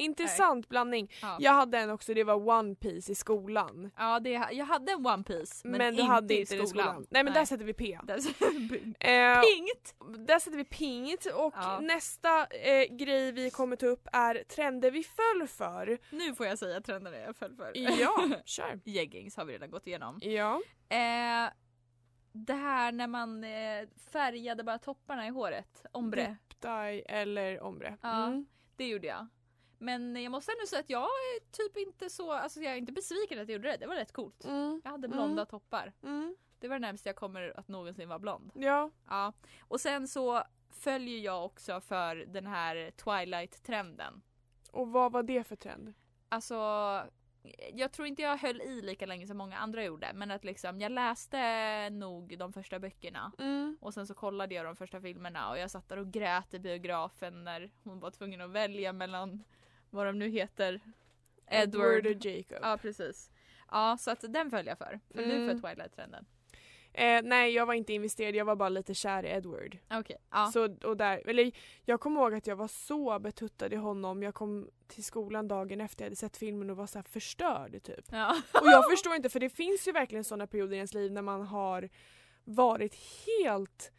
intressant 0.00 0.68
blandning. 0.68 1.10
Ja. 1.22 1.36
Jag 1.40 1.52
hade 1.52 1.78
en 1.78 1.90
också, 1.90 2.14
det 2.14 2.24
var 2.24 2.48
One 2.48 2.74
Piece 2.74 3.12
i 3.12 3.14
skolan. 3.14 3.90
Ja, 3.96 4.20
det, 4.20 4.30
jag 4.30 4.64
hade 4.66 4.92
en 4.92 5.06
One 5.06 5.22
Piece 5.24 5.68
men, 5.68 5.78
Men, 5.78 5.94
du 5.94 6.00
inte 6.02 6.12
hade 6.12 6.34
inte 6.34 6.54
i 6.54 6.66
skolan. 6.66 6.66
skolan. 6.86 7.06
Nej 7.10 7.24
men 7.24 7.32
där 7.32 7.44
sätter 7.44 7.64
vi 7.64 7.72
P. 7.74 7.98
Där- 8.02 8.20
Eh, 9.00 9.40
Pingt! 9.42 9.94
där 10.26 10.38
sätter 10.38 10.56
vi 10.56 10.64
pingt 10.64 11.24
och 11.26 11.52
Ja. 11.56 11.80
nästa 11.80 12.46
eh, 12.46 12.84
grej 12.96 13.32
vi 13.32 13.50
kommer 13.50 13.76
ta 13.76 13.86
upp 13.86 14.08
är 14.12 14.44
trender 14.48 14.90
vi 14.90 15.02
föll 15.02 15.48
för. 15.48 15.98
Nu 16.10 16.34
får 16.34 16.46
jag 16.46 16.58
säga 16.58 16.80
trenderna 16.80 17.16
jag 17.16 17.36
föll 17.36 17.54
för. 17.56 17.72
Ja, 17.74 18.28
kör. 18.44 18.80
Jeggings 18.84 19.36
har 19.36 19.44
vi 19.44 19.52
redan 19.52 19.70
gått 19.70 19.86
igenom. 19.86 20.18
Ja. 20.22 20.60
Eh, 20.88 21.50
det 22.32 22.52
här 22.54 22.92
när 22.92 23.06
man 23.06 23.44
eh, 23.44 23.88
färgade 24.12 24.64
bara 24.64 24.78
topparna 24.78 25.26
i 25.26 25.30
håret. 25.30 25.84
Ombre. 25.92 26.36
Dye 26.60 27.00
eller 27.02 27.60
ombre. 27.62 27.96
Ja. 28.02 28.26
Mm. 28.26 28.46
Det 28.76 28.88
gjorde 28.88 29.06
jag. 29.06 29.26
Men 29.82 30.22
jag 30.22 30.30
måste 30.30 30.52
ändå 30.52 30.66
säga 30.66 30.80
att 30.80 30.90
jag 30.90 31.02
är 31.02 31.50
typ 31.52 31.76
inte 31.76 32.10
så, 32.10 32.32
alltså 32.32 32.60
jag 32.60 32.72
är 32.72 32.76
inte 32.76 32.92
besviken 32.92 33.38
att 33.38 33.48
jag 33.48 33.54
gjorde 33.56 33.68
det. 33.70 33.76
Det 33.76 33.86
var 33.86 33.94
rätt 33.94 34.12
coolt. 34.12 34.44
Mm. 34.44 34.80
Jag 34.84 34.90
hade 34.90 35.08
blonda 35.08 35.32
Mm. 35.42 35.46
toppar. 35.46 35.92
Mm. 36.02 36.36
Det 36.58 36.68
var 36.68 36.76
det 36.76 36.80
närmaste 36.80 37.08
jag 37.08 37.16
kommer 37.16 37.52
att 37.60 37.68
någonsin 37.68 38.08
vara 38.08 38.18
blond. 38.18 38.52
Ja. 38.54 38.90
Ja. 39.08 39.32
Och 39.60 39.80
sen 39.80 40.08
så 40.08 40.42
följer 40.70 41.18
jag 41.18 41.44
också 41.44 41.80
för 41.80 42.16
den 42.16 42.46
här 42.46 42.90
Twilight-trenden. 42.90 44.22
Och 44.70 44.88
vad 44.88 45.12
var 45.12 45.22
det 45.22 45.44
för 45.44 45.56
trend? 45.56 45.94
Alltså, 46.28 46.54
jag 47.72 47.92
tror 47.92 48.08
inte 48.08 48.22
jag 48.22 48.36
höll 48.36 48.60
i 48.60 48.82
lika 48.82 49.06
länge 49.06 49.26
som 49.26 49.36
många 49.38 49.58
andra 49.58 49.84
gjorde. 49.84 50.10
Men 50.14 50.30
att 50.30 50.44
liksom, 50.44 50.80
jag 50.80 50.92
läste 50.92 51.90
nog 51.90 52.38
de 52.38 52.52
första 52.52 52.78
böckerna. 52.78 53.32
Mm. 53.38 53.78
Och 53.80 53.94
sen 53.94 54.06
så 54.06 54.14
kollade 54.14 54.54
jag 54.54 54.64
de 54.64 54.76
första 54.76 55.00
filmerna 55.00 55.50
och 55.50 55.58
jag 55.58 55.70
satt 55.70 55.88
där 55.88 55.96
och 55.96 56.12
grät 56.12 56.54
i 56.54 56.58
biografen 56.58 57.44
när 57.44 57.70
hon 57.84 58.00
var 58.00 58.10
tvungen 58.10 58.40
att 58.40 58.50
välja 58.50 58.92
mellan 58.92 59.44
vad 59.90 60.06
de 60.06 60.18
nu 60.18 60.28
heter. 60.28 60.80
Edward. 61.50 62.06
och 62.06 62.24
Jacob. 62.24 62.58
Ja 62.62 62.78
precis. 62.82 63.30
Ja 63.70 63.96
så 64.00 64.10
att 64.10 64.24
den 64.32 64.50
föll 64.50 64.66
jag 64.66 64.78
för. 64.78 65.00
Föll 65.14 65.28
du 65.28 65.34
Mm. 65.34 65.60
för 65.60 65.68
Twilight-trenden? 65.68 66.24
Eh, 66.92 67.22
nej 67.22 67.52
jag 67.52 67.66
var 67.66 67.74
inte 67.74 67.92
investerad, 67.92 68.34
jag 68.34 68.44
var 68.44 68.56
bara 68.56 68.68
lite 68.68 68.94
kär 68.94 69.22
i 69.24 69.28
Edward. 69.28 69.78
Okej. 69.90 70.16
Ja. 70.30 70.50
Så, 70.52 70.76
och 70.84 70.96
där, 70.96 71.28
eller, 71.28 71.52
jag 71.84 72.00
kommer 72.00 72.20
ihåg 72.20 72.34
att 72.34 72.46
jag 72.46 72.56
var 72.56 72.68
så 72.68 73.18
betuttad 73.18 73.72
i 73.72 73.76
honom. 73.76 74.22
Jag 74.22 74.34
kom 74.34 74.70
till 74.86 75.04
skolan 75.04 75.48
dagen 75.48 75.80
efter 75.80 76.02
jag 76.04 76.06
hade 76.06 76.16
sett 76.16 76.36
filmen 76.36 76.70
och 76.70 76.76
var 76.76 76.86
så 76.86 76.98
här 76.98 77.02
förstörd 77.02 77.82
typ. 77.82 78.04
ja. 78.12 78.36
Och 78.52 78.66
jag 78.66 78.90
förstår 78.90 79.14
inte 79.14 79.28
för 79.28 79.40
det 79.40 79.50
finns 79.50 79.88
ju 79.88 79.92
verkligen 79.92 80.24
sådana 80.24 80.46
perioder 80.46 80.72
i 80.72 80.76
ens 80.76 80.94
liv 80.94 81.12
när 81.12 81.22
man 81.22 81.42
har 81.46 81.88
varit 82.44 82.94
helt 83.26 83.92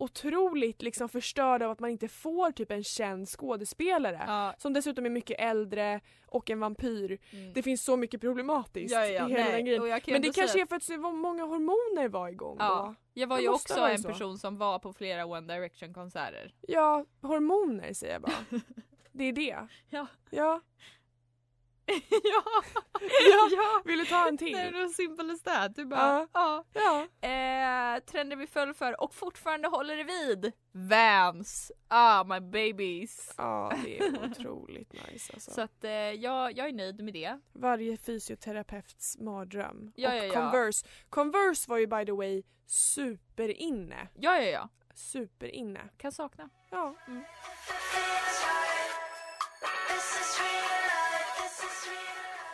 otroligt 0.00 0.82
liksom 0.82 1.08
förstörd 1.08 1.62
av 1.62 1.70
att 1.70 1.80
man 1.80 1.90
inte 1.90 2.08
får 2.08 2.52
typ 2.52 2.70
en 2.70 2.84
känd 2.84 3.28
skådespelare. 3.28 4.24
ja. 4.26 4.54
Som 4.58 4.72
dessutom 4.72 5.06
är 5.06 5.10
mycket 5.10 5.40
äldre 5.40 6.00
och 6.26 6.50
en 6.50 6.60
vampyr. 6.60 7.18
Mm. 7.30 7.52
Det 7.52 7.62
finns 7.62 7.84
så 7.84 7.96
mycket 7.96 8.20
problematiskt 8.20 8.94
ja, 8.94 9.06
ja, 9.06 9.06
i 9.06 9.32
hela 9.32 9.44
nej. 9.44 9.52
den 9.52 9.64
grejen. 9.64 10.00
Men 10.06 10.22
det 10.22 10.34
kanske 10.34 10.60
är 10.60 10.66
för 10.66 10.76
att 10.76 10.82
så 10.82 10.96
många 10.98 11.44
hormoner 11.44 12.08
var 12.08 12.28
igång 12.28 12.56
Ja. 12.58 12.68
då. 12.86 12.94
Jag 13.20 13.26
var 13.26 13.36
Det 13.36 13.42
ju 13.42 13.48
också 13.48 13.80
en 13.80 13.98
så. 13.98 14.08
person 14.08 14.38
som 14.38 14.58
var 14.58 14.78
på 14.78 14.92
flera 14.92 15.26
One 15.26 15.54
Direction 15.54 15.94
konserter. 15.94 16.54
Ja, 16.60 17.04
hormoner 17.22 17.92
säger 17.92 18.12
jag 18.12 18.22
bara. 18.22 18.32
Det 19.12 19.24
är 19.24 19.32
det. 19.32 19.58
Ja. 19.90 20.06
Ja. 20.30 20.60
ja. 22.10 22.44
Ja. 23.30 23.48
ja. 23.50 23.82
Vill 23.84 23.98
du 23.98 24.04
ta 24.04 24.28
en 24.28 24.38
till? 24.38 24.52
Det 24.52 24.60
är 24.60 24.86
så 24.86 24.92
simple 24.92 25.32
as 25.32 25.42
that. 25.42 25.76
Du 25.76 25.84
bara, 25.84 26.28
ja. 26.32 26.64
Ja. 26.72 27.28
Eh, 27.28 28.00
trender 28.00 28.36
vi 28.36 28.46
föll 28.46 28.74
för 28.74 29.00
och 29.00 29.14
fortfarande 29.14 29.68
håller 29.68 29.96
det 29.96 30.04
vid. 30.04 30.52
Vans. 30.72 31.72
Ah 31.88 32.24
my 32.24 32.40
babies. 32.40 33.34
Ja, 33.36 33.72
det 33.84 33.98
är 33.98 34.24
otroligt 34.30 34.92
nice 34.92 35.32
alltså. 35.32 35.50
Så 35.50 35.60
att 35.60 35.84
eh, 35.84 35.90
jag, 35.92 36.56
jag 36.58 36.68
är 36.68 36.72
nöjd 36.72 37.04
med 37.04 37.14
det. 37.14 37.38
Varje 37.52 37.96
fysioterapeuts 37.96 39.18
mardröm. 39.18 39.92
Ja, 39.96 40.08
och 40.08 40.16
ja, 40.16 40.24
ja. 40.24 40.34
Converse. 40.34 40.86
Converse 41.08 41.70
var 41.70 41.78
ju 41.78 41.86
by 41.86 42.04
the 42.06 42.12
way 42.12 42.42
superinne. 42.66 44.08
Ja 44.14 44.36
ja 44.36 44.50
ja. 44.50 44.68
Superinne. 44.94 45.80
Kan 45.96 46.12
sakna. 46.12 46.48
Ja. 46.70 46.94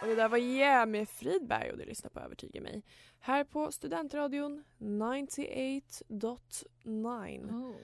Och 0.06 0.10
det 0.10 0.16
där 0.22 0.28
var 0.28 0.38
Yeah 0.38 0.86
med 0.86 1.08
Fridberg 1.08 1.70
och 1.72 1.78
du 1.78 1.84
lyssnar 1.84 2.10
på 2.10 2.20
Övertyga 2.20 2.60
mig. 2.60 2.82
Här 3.20 3.44
på 3.44 3.72
Studentradion 3.72 4.64
98.9. 4.78 7.50
Oh, 7.50 7.74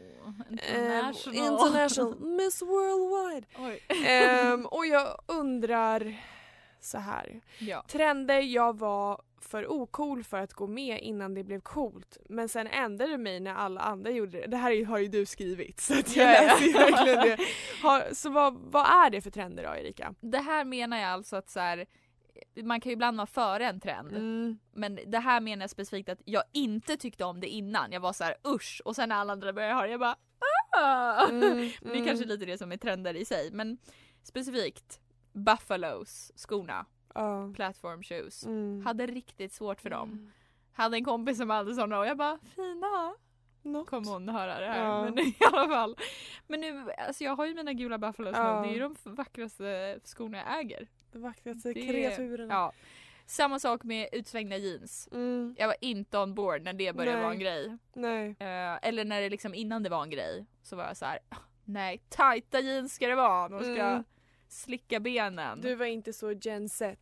Ehm, 0.74 1.12
international 1.34 2.20
Miss 2.20 2.62
Worldwide. 2.62 3.46
Ehm, 4.06 4.66
och 4.66 4.86
jag 4.86 5.18
undrar 5.26 6.16
så 6.80 6.98
här. 6.98 7.40
Ja. 7.58 7.84
Trender 7.88 8.40
jag 8.40 8.78
var 8.78 9.22
för 9.40 9.72
ocool 9.72 10.24
för 10.24 10.38
att 10.38 10.52
gå 10.52 10.66
med 10.66 11.00
innan 11.00 11.34
det 11.34 11.44
blev 11.44 11.60
coolt. 11.60 12.18
Men 12.28 12.48
sen 12.48 12.66
ändrade 12.66 13.12
det 13.12 13.18
mig 13.18 13.40
när 13.40 13.54
alla 13.54 13.80
andra 13.80 14.10
gjorde 14.10 14.40
det. 14.40 14.46
Det 14.46 14.56
här 14.56 14.84
har 14.84 14.98
ju 14.98 15.08
du 15.08 15.26
skrivit 15.26 15.80
så 15.80 15.94
jag 15.94 16.04
Ja, 16.14 16.32
ja. 16.32 16.42
läser 16.42 16.64
ju 16.66 16.72
verkligen 16.72 17.20
det. 17.20 17.38
Så 18.14 18.30
vad, 18.30 18.54
vad 18.54 18.86
är 18.86 19.10
det 19.10 19.20
för 19.20 19.30
trender 19.30 19.62
då 19.62 19.68
Erika? 19.74 20.14
Det 20.20 20.38
här 20.38 20.64
menar 20.64 20.96
jag 20.98 21.10
alltså 21.10 21.36
att 21.36 21.50
så 21.50 21.60
här, 21.60 21.86
man 22.62 22.80
kan 22.80 22.90
ju 22.90 22.94
ibland 22.94 23.16
vara 23.16 23.26
före 23.26 23.66
en 23.66 23.80
trend. 23.80 24.12
Mm. 24.12 24.58
Men 24.72 24.98
det 25.06 25.18
här 25.18 25.40
menar 25.40 25.62
jag 25.62 25.70
specifikt 25.70 26.08
att 26.08 26.20
jag 26.24 26.42
inte 26.52 26.96
tyckte 26.96 27.24
om 27.24 27.40
det 27.40 27.48
innan. 27.48 27.92
Jag 27.92 28.00
var 28.00 28.12
så 28.12 28.24
här 28.24 28.34
usch 28.46 28.82
och 28.84 28.96
sen 28.96 29.08
när 29.08 29.16
alla 29.16 29.32
andra 29.32 29.52
började 29.52 29.74
ha 29.74 29.82
det 29.82 29.90
jag 29.90 30.00
bara 30.00 30.16
ah! 30.82 31.28
Mm, 31.28 31.70
Det 31.80 31.98
är 31.98 32.06
kanske 32.06 32.24
lite 32.26 32.44
det 32.46 32.58
som 32.58 32.72
är 32.72 32.76
trender 32.76 33.14
i 33.14 33.24
sig 33.24 33.50
men 33.52 33.78
specifikt 34.22 35.00
Buffalos 35.32 36.32
skorna, 36.36 36.86
Ja. 37.14 37.52
platform 37.54 38.02
shoes. 38.02 38.46
Mm. 38.46 38.86
Hade 38.86 39.06
riktigt 39.06 39.52
svårt 39.52 39.80
för 39.80 39.90
dem. 39.90 40.10
Mm. 40.12 40.32
Hade 40.72 40.96
en 40.96 41.04
kompis 41.04 41.38
som 41.38 41.50
hade 41.50 41.74
sådana 41.74 41.98
och 41.98 42.06
jag 42.06 42.16
bara 42.16 42.38
fina. 42.56 43.14
Något. 43.62 43.88
Kommer 43.90 44.10
hon 44.12 44.28
höra 44.28 44.60
det 44.60 44.66
här 44.66 44.84
Ja. 44.84 45.02
men 45.04 45.18
i 45.26 45.36
alla 45.52 45.68
fall. 45.68 45.96
Men 46.46 46.60
nu, 46.60 46.90
alltså 47.08 47.24
jag 47.24 47.36
har 47.36 47.46
ju 47.46 47.54
mina 47.54 47.72
gula 47.72 47.98
Buffalos 47.98 48.36
Ja. 48.36 48.60
nu. 48.60 48.66
Det 48.66 48.72
är 48.72 48.74
ju 48.74 48.80
de 48.80 48.96
vackraste 49.14 50.00
skorna 50.04 50.38
jag 50.38 50.58
äger. 50.60 50.88
De 51.12 51.22
vackraste 51.22 51.72
Det- 51.72 51.86
kreaturerna. 51.86 52.54
Ja. 52.54 52.72
Samma 53.26 53.58
sak 53.58 53.82
med 53.84 54.08
utsvängda 54.12 54.56
jeans. 54.56 55.08
Mm. 55.12 55.54
Jag 55.58 55.66
var 55.66 55.76
inte 55.80 56.18
on 56.18 56.34
board 56.34 56.62
när 56.62 56.72
det 56.72 56.92
började 56.96 57.16
Nej. 57.16 57.22
vara 57.22 57.32
en 57.34 57.40
grej. 57.40 57.76
Nej. 57.94 58.28
Eh, 58.38 58.78
eller 58.88 59.04
när 59.04 59.20
det 59.20 59.30
liksom 59.30 59.54
innan 59.54 59.82
det 59.82 59.88
var 59.88 60.02
en 60.02 60.10
grej 60.10 60.46
så 60.62 60.76
var 60.76 60.84
jag 60.84 60.96
så 60.96 61.04
här. 61.04 61.18
"Ah, 61.28 61.36
nej 61.64 62.02
tajta 62.08 62.60
jeans 62.60 62.94
ska 62.94 63.06
det 63.08 63.14
vara. 63.14 63.48
De 63.48 63.60
ska 63.60 63.82
Mm. 63.84 64.04
slicka 64.48 65.00
benen. 65.00 65.60
Du 65.60 65.74
var 65.74 65.86
inte 65.86 66.12
så 66.12 66.32
Gen 66.32 66.68
Z. 66.68 66.96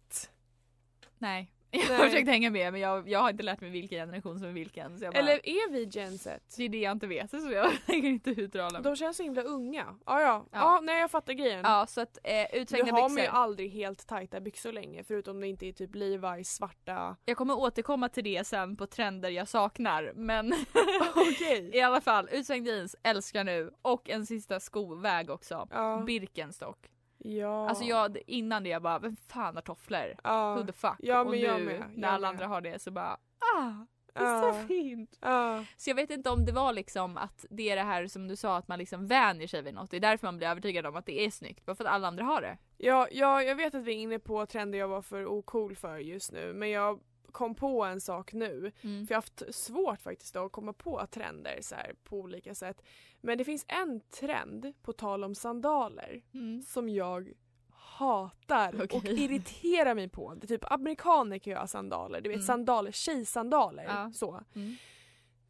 Nej. 1.18 1.52
Jag 1.88 1.96
har 1.96 2.04
försökt 2.06 2.28
hänga 2.28 2.50
med 2.50 2.72
men 2.72 2.80
jag, 2.80 3.08
jag 3.08 3.18
har 3.20 3.30
inte 3.30 3.42
lärt 3.42 3.60
mig 3.60 3.70
vilken 3.70 3.98
generation 3.98 4.38
som 4.38 4.48
är 4.48 4.52
vilken. 4.52 4.98
Så 4.98 5.04
jag 5.04 5.12
bara, 5.14 5.18
Eller 5.18 5.48
är 5.48 5.70
vi 5.72 5.84
Gen 5.92 6.18
Z? 6.18 6.38
Det 6.56 6.64
är 6.64 6.68
det 6.68 6.78
jag 6.78 6.92
inte 6.92 7.06
vet 7.06 7.30
så 7.30 7.50
jag 7.52 7.72
tänker 7.86 8.08
inte 8.08 8.30
uttala 8.30 8.70
mig. 8.70 8.82
De 8.82 8.96
känns 8.96 9.16
så 9.16 9.22
himla 9.22 9.42
unga. 9.42 9.84
Ja, 10.06 10.20
ja. 10.20 10.46
Ja. 10.52 10.58
ja. 10.60 10.80
nej 10.82 11.00
jag 11.00 11.10
fattar 11.10 11.32
grejen. 11.32 11.60
Ja 11.64 11.86
så 11.88 12.00
att 12.00 12.18
eh, 12.24 12.32
Du 12.52 12.58
utsvängda 12.58 12.92
har 12.92 13.00
man 13.02 13.10
ju 13.10 13.16
byxor. 13.16 13.32
aldrig 13.34 13.70
helt 13.70 14.06
tajta 14.06 14.40
byxor 14.40 14.72
längre 14.72 15.04
förutom 15.04 15.40
det 15.40 15.46
inte 15.46 15.66
är 15.66 15.72
typ 15.72 15.94
Levi's 15.94 16.44
svarta. 16.44 17.16
Jag 17.24 17.36
kommer 17.36 17.58
återkomma 17.58 18.08
till 18.08 18.24
det 18.24 18.46
sen 18.46 18.76
på 18.76 18.86
trender 18.86 19.30
jag 19.30 19.48
saknar 19.48 20.12
men 20.14 20.52
Okej. 21.16 21.70
i 21.76 21.80
alla 21.80 22.00
fall 22.00 22.28
utsvängd 22.32 22.66
jeans 22.66 22.96
älskar 23.02 23.44
nu 23.44 23.70
och 23.82 24.10
en 24.10 24.26
sista 24.26 24.60
skoväg 24.60 25.30
också. 25.30 25.68
Ja. 25.70 26.02
Birkenstock. 26.06 26.78
Ja. 27.24 27.68
Alltså 27.68 27.84
jag, 27.84 28.18
innan 28.26 28.62
det 28.62 28.68
jag 28.68 28.82
bara 28.82 28.98
vem 28.98 29.16
fan 29.16 29.54
har 29.54 29.62
tofflor? 29.62 30.14
Ja. 30.24 30.54
Who 30.54 30.66
the 30.66 30.72
fuck? 30.72 30.96
Ja, 30.98 31.20
och 31.20 31.30
nu 31.30 31.58
med, 31.64 31.84
när 31.94 32.08
alla 32.08 32.20
med. 32.20 32.28
andra 32.30 32.46
har 32.46 32.60
det 32.60 32.82
så 32.82 32.90
bara 32.90 33.16
ah, 33.56 33.86
det 34.14 34.20
är 34.20 34.24
Ja. 34.24 34.52
så 34.52 34.66
fint. 34.66 35.18
Ja. 35.20 35.64
Så 35.76 35.90
jag 35.90 35.94
vet 35.94 36.10
inte 36.10 36.30
om 36.30 36.44
det 36.44 36.52
var 36.52 36.72
liksom 36.72 37.16
att 37.16 37.46
det 37.50 37.70
är 37.70 37.76
det 37.76 37.82
här 37.82 38.06
som 38.06 38.28
du 38.28 38.36
sa 38.36 38.56
att 38.56 38.68
man 38.68 38.78
liksom 38.78 39.06
vänjer 39.06 39.46
sig 39.48 39.62
vid 39.62 39.74
något. 39.74 39.90
Det 39.90 39.96
är 39.96 40.00
därför 40.00 40.26
man 40.26 40.36
blir 40.36 40.48
övertygad 40.48 40.86
om 40.86 40.96
att 40.96 41.06
det 41.06 41.24
är 41.24 41.30
snyggt. 41.30 41.66
Bara 41.66 41.76
för 41.76 41.84
att 41.84 41.90
alla 41.90 42.08
andra 42.08 42.24
har 42.24 42.40
det. 42.40 42.58
Ja, 42.76 43.08
ja, 43.10 43.42
jag 43.42 43.56
vet 43.56 43.74
att 43.74 43.84
vi 43.84 43.92
är 43.92 43.96
inne 43.96 44.18
på 44.18 44.46
trender 44.46 44.78
jag 44.78 44.88
var 44.88 45.02
för 45.02 45.26
ocool 45.26 45.76
för 45.76 45.98
just 45.98 46.32
nu 46.32 46.52
men 46.52 46.70
jag 46.70 47.00
kom 47.30 47.54
på 47.54 47.84
en 47.84 48.00
sak 48.00 48.32
nu. 48.32 48.72
Mm. 48.82 49.06
För 49.06 49.12
jag 49.14 49.16
har 49.16 49.22
haft 49.22 49.42
svårt 49.54 50.00
faktiskt 50.00 50.36
att 50.36 50.52
komma 50.52 50.72
på 50.72 51.06
trender 51.10 51.58
så 51.62 51.74
här, 51.74 51.94
på 52.04 52.16
olika 52.18 52.54
sätt. 52.54 52.82
Men 53.20 53.38
det 53.38 53.44
finns 53.44 53.64
en 53.68 54.00
trend, 54.00 54.72
på 54.82 54.92
tal 54.92 55.24
om 55.24 55.34
sandaler, 55.34 56.22
Mm. 56.34 56.62
som 56.62 56.88
jag 56.88 57.32
hatar 57.72 58.74
och 58.82 58.94
Okej. 58.94 59.24
irriterar 59.24 59.94
mig 59.94 60.08
på. 60.08 60.34
Det 60.34 60.44
är 60.46 60.48
typ 60.48 60.72
amerikaner 60.72 61.38
kan 61.38 61.50
ju 61.52 61.56
ha 61.58 61.66
sandaler, 61.66 62.20
du 62.20 62.28
vet 62.28 62.36
Mm. 62.36 62.46
sandaler, 62.46 62.92
tjejsandaler. 62.92 63.84
Ja. 63.84 64.10
Så. 64.14 64.40
Mm. 64.54 64.74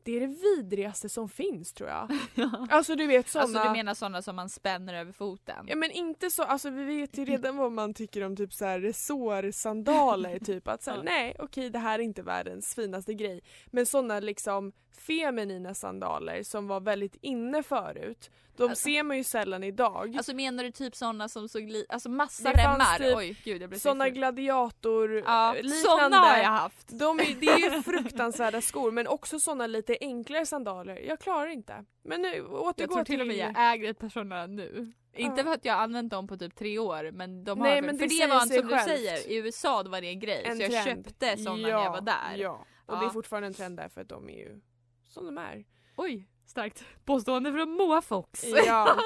Det 0.03 0.17
är 0.17 0.21
det 0.21 0.27
vidrigaste 0.57 1.09
som 1.09 1.29
finns 1.29 1.73
tror 1.73 1.89
jag. 1.89 2.11
Alltså 2.71 2.97
du 2.97 3.07
vet 3.07 3.29
såna... 3.29 3.43
Alltså 3.43 3.63
du 3.63 3.71
menar 3.71 3.95
sådana 3.95 4.23
som 4.23 4.37
man 4.37 4.49
spänner 4.49 4.95
över 4.95 5.13
foten? 5.13 5.67
Ja 5.69 5.77
men 5.77 5.91
inte 5.91 6.31
så, 6.31 6.43
alltså 6.43 6.71
vi 6.71 6.85
vet 6.85 7.19
ju 7.19 7.25
redan 7.25 7.57
vad 7.57 7.73
man 7.73 7.95
tycker 7.95 8.25
om 8.25 8.37
typ 8.37 8.53
så 8.55 8.65
här 8.65 8.81
resårsandaler 8.81 10.39
typ 10.45 10.69
att 10.69 10.83
så 10.83 10.91
här, 10.91 10.97
Ja. 10.97 11.03
nej 11.03 11.37
okej 11.39 11.71
det 11.71 11.79
här 11.79 11.99
är 11.99 12.03
inte 12.03 12.23
världens 12.23 12.75
finaste 12.75 13.15
grej. 13.15 13.41
Men 13.67 13.87
sådana 13.87 14.21
liksom 14.21 14.73
feminina 14.99 15.75
sandaler 15.75 16.43
som 16.43 16.67
var 16.67 16.81
väldigt 16.81 17.17
inne 17.21 17.63
förut, 17.63 18.31
de 18.61 18.71
Alltså- 18.71 18.83
ser 18.85 19.03
man 19.03 19.17
ju 19.17 19.25
sällan 19.25 19.65
idag. 19.65 20.17
Alltså 20.17 20.35
menar 20.35 20.65
du 20.65 20.71
typ 20.71 20.97
sådana 20.97 21.29
som 21.29 21.49
såg 21.49 21.63
li- 21.71 21.87
alltså 21.89 22.09
massa 22.09 22.53
Det 22.53 22.63
remmar? 22.63 22.99
typ 22.99 23.17
Oj 23.17 23.37
gud 23.45 23.63
jag 23.63 23.69
blev 23.71 23.79
sådana 23.79 24.09
gladiator 24.09 25.13
Ja, 25.27 25.57
eh, 25.57 25.63
såna 25.63 25.95
liknande. 25.95 26.17
har 26.17 26.37
jag 26.39 26.45
haft. 26.51 26.89
De 26.99 27.21
är, 27.21 27.41
det 27.41 27.47
är 27.47 27.75
ju 27.77 27.83
fruktansvärda 27.83 28.61
skor 28.61 28.91
men 28.91 29.07
också 29.07 29.41
sådana 29.41 29.67
lite 29.67 29.97
enklare 30.01 30.47
sandaler. 30.47 30.97
Jag 30.97 31.21
klarar 31.21 31.47
inte. 31.47 31.85
Men 32.05 32.23
nu 32.23 32.43
återgå 32.47 32.75
Jag 32.83 32.91
tror 32.91 33.05
till 33.05 33.21
och 33.21 33.27
med 33.27 33.35
till... 33.37 33.53
jag 33.57 33.73
äger 33.73 33.91
ett 33.91 33.99
par 33.99 34.09
sådana 34.09 34.47
nu. 34.47 34.93
Inte 35.17 35.41
Ja. 35.41 35.45
för 35.45 35.53
att 35.53 35.65
jag 35.65 35.75
har 35.75 35.83
använt 35.83 36.11
dem 36.11 36.27
på 36.29 36.37
typ 36.37 36.55
tre 36.57 36.79
år 36.79 37.11
men 37.13 37.45
de 37.45 37.61
har 37.61 37.67
Nej, 37.67 37.81
för, 37.81 37.87
men 37.87 37.99
för 37.99 38.07
det 38.07 38.19
det 38.21 38.27
var 38.27 38.41
sig 38.47 38.59
som 38.59 38.69
du 38.69 38.79
säger, 38.79 39.31
i 39.31 39.37
USA 39.37 39.83
då 39.83 39.91
var 39.91 40.01
det 40.01 40.07
en 40.09 40.21
grej 40.21 40.43
En 40.45 40.57
så 40.57 40.63
jag 40.63 40.85
trend. 40.85 41.07
köpte 41.07 41.37
sådana 41.37 41.69
ja, 41.69 41.77
när 41.79 41.85
jag 41.85 41.91
var 41.91 42.01
där. 42.01 42.37
Ja, 42.37 42.67
och 42.87 42.97
det 42.97 43.03
Ja. 43.03 43.07
är 43.09 43.11
fortfarande 43.13 43.47
en 43.47 43.55
trend 43.55 43.77
där 43.77 43.89
för 43.89 44.01
att 44.01 44.09
de 44.09 44.29
är 44.29 44.35
ju 44.39 44.61
som 45.09 45.25
de 45.27 45.39
är. 45.39 45.65
Oj, 45.97 46.29
starkt 46.51 46.85
påstående 47.05 47.53
från 47.53 47.71
Moa 47.71 48.03
Fox. 48.03 48.45
Ja, 48.67 48.97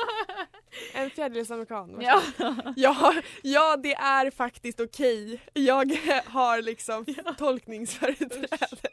en 0.95 1.11
fjärdedels 1.11 1.51
amerikan. 1.51 1.99
Ja. 2.01 2.23
Ja, 2.77 3.15
ja, 3.43 3.77
det 3.77 3.95
är 3.95 4.31
faktiskt 4.31 4.81
okej. 4.81 5.41
Jag 5.53 5.99
har 6.27 6.63
liksom 6.63 7.05
tolkningsföreträde. 7.39 8.89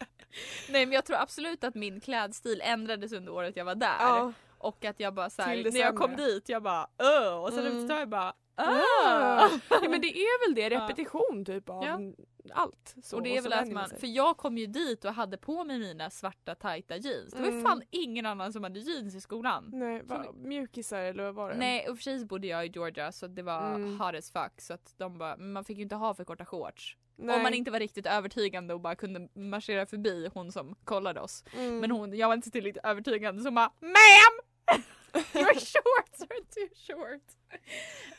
Nej 0.70 0.86
men 0.86 0.91
jag 0.91 1.05
tror 1.05 1.17
absolut 1.17 1.63
att 1.63 1.75
min 1.75 2.01
klädstil 2.01 2.62
ändrades 2.65 3.12
under 3.13 3.34
året 3.34 3.55
jag 3.55 3.65
var 3.65 3.75
där. 3.75 3.96
Ja. 4.00 4.34
Och 4.58 4.86
att 4.86 5.00
jag 5.00 5.13
bara 5.13 5.29
såhär, 5.29 5.72
när 5.72 5.79
jag 5.79 5.96
kom 5.96 6.15
dit 6.15 6.50
jag 6.50 6.63
bara 6.63 6.88
öh 7.00 7.34
och 7.43 7.53
sen 7.53 7.65
Mm. 7.65 7.81
efter 7.84 8.00
jag 8.00 8.10
bara 8.10 8.34
Ah. 8.55 8.79
ah. 9.05 9.50
Ja 9.70 9.89
men 9.89 10.01
det 10.01 10.08
är 10.17 10.48
väl 10.48 10.55
det, 10.55 10.75
Ja. 10.75 10.81
repetition 10.84 11.46
typ 11.46 11.70
av 11.70 11.84
Ja. 11.86 12.00
Allt. 12.54 12.96
Så, 13.04 13.16
och 13.18 13.24
det 13.24 13.38
är 13.38 13.42
väl 13.42 13.54
att 13.54 13.72
man, 13.72 13.90
för 13.90 14.08
jag 14.08 14.38
kom 14.38 14.58
ju 14.58 14.66
dit 14.66 15.06
och 15.06 15.14
hade 15.14 15.38
på 15.38 15.64
mig 15.64 15.80
mina 15.80 16.10
svarta 16.10 16.56
tajta 16.56 16.98
jeans. 16.98 17.34
Det 17.34 17.42
var 17.42 17.48
Mm. 17.48 17.64
fan 17.64 17.82
ingen 17.90 18.25
annan 18.25 18.54
som 18.54 18.64
hade 18.64 18.80
jeans 18.80 19.16
i 19.16 19.22
skolan. 19.22 19.70
Nej, 19.74 20.01
va, 20.04 20.25
mjukisar 20.36 21.00
eller 21.01 21.24
vad 21.24 21.36
var 21.36 21.50
det? 21.50 21.58
Nej 21.58 21.90
och 21.90 21.98
för 21.98 22.04
sig 22.04 22.25
bodde 22.25 22.48
jag 22.48 22.66
i 22.66 22.72
Georgia 22.75 23.12
så 23.12 23.27
det 23.27 23.42
var 23.44 23.75
Mm. 23.75 24.00
hot 24.00 24.16
as 24.16 24.32
fuck 24.32 24.62
så 24.62 24.74
att 24.74 24.94
de 24.98 25.18
bara, 25.18 25.38
man 25.38 25.64
fick 25.66 25.77
ju 25.77 25.84
inte 25.84 25.96
ha 25.96 26.14
för 26.14 26.24
korta 26.24 26.46
shorts. 26.46 26.98
Nej. 27.16 27.36
Om 27.36 27.44
man 27.44 27.54
inte 27.54 27.72
var 27.72 27.80
riktigt 27.80 28.06
övertygande 28.06 28.74
och 28.74 28.80
bara 28.82 28.96
kunde 28.96 29.27
marschera 29.34 29.86
förbi 29.86 30.30
hon 30.34 30.51
som 30.51 30.75
kollade 30.84 31.20
oss. 31.22 31.44
Mm. 31.58 31.80
Men 31.80 31.92
hon, 31.92 32.18
jag 32.18 32.27
var 32.27 32.36
inte 32.36 32.51
tillräckligt 32.51 32.86
övertygande 32.86 33.42
så 33.42 33.48
hon 33.48 33.56
bara 33.56 33.72
MAM! 33.82 34.77
Your 35.36 35.54
shorts 35.54 36.22
are 36.22 36.42
too 36.50 36.70
short. 36.76 37.22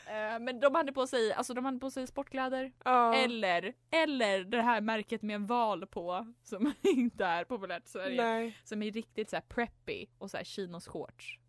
Eh, 0.07 0.39
men 0.39 0.59
de 0.59 0.75
hade 0.75 0.93
på 0.93 1.07
sig, 1.07 1.33
alltså 1.33 1.53
de 1.53 1.65
hade 1.65 1.79
på 1.79 1.91
sig 1.91 2.07
sportkläder. 2.07 2.71
ja. 2.85 3.15
Eller, 3.15 3.73
eller 3.91 4.43
det 4.43 4.61
här 4.61 4.81
märket 4.81 5.21
med 5.21 5.35
en 5.35 5.45
val 5.47 5.87
på 5.87 6.33
som 6.43 6.73
inte 6.81 7.25
är 7.25 7.43
populärt 7.43 7.85
i 7.85 7.89
Sverige. 7.89 8.23
Nej. 8.23 8.57
Som 8.63 8.81
är 8.83 8.91
riktigt 8.91 9.29
så 9.29 9.35
här 9.35 9.43
preppy 9.43 10.05
och 10.17 10.31
så 10.31 10.37
här 10.37 10.43
chinos 10.43 10.87
shorts. 10.87 11.39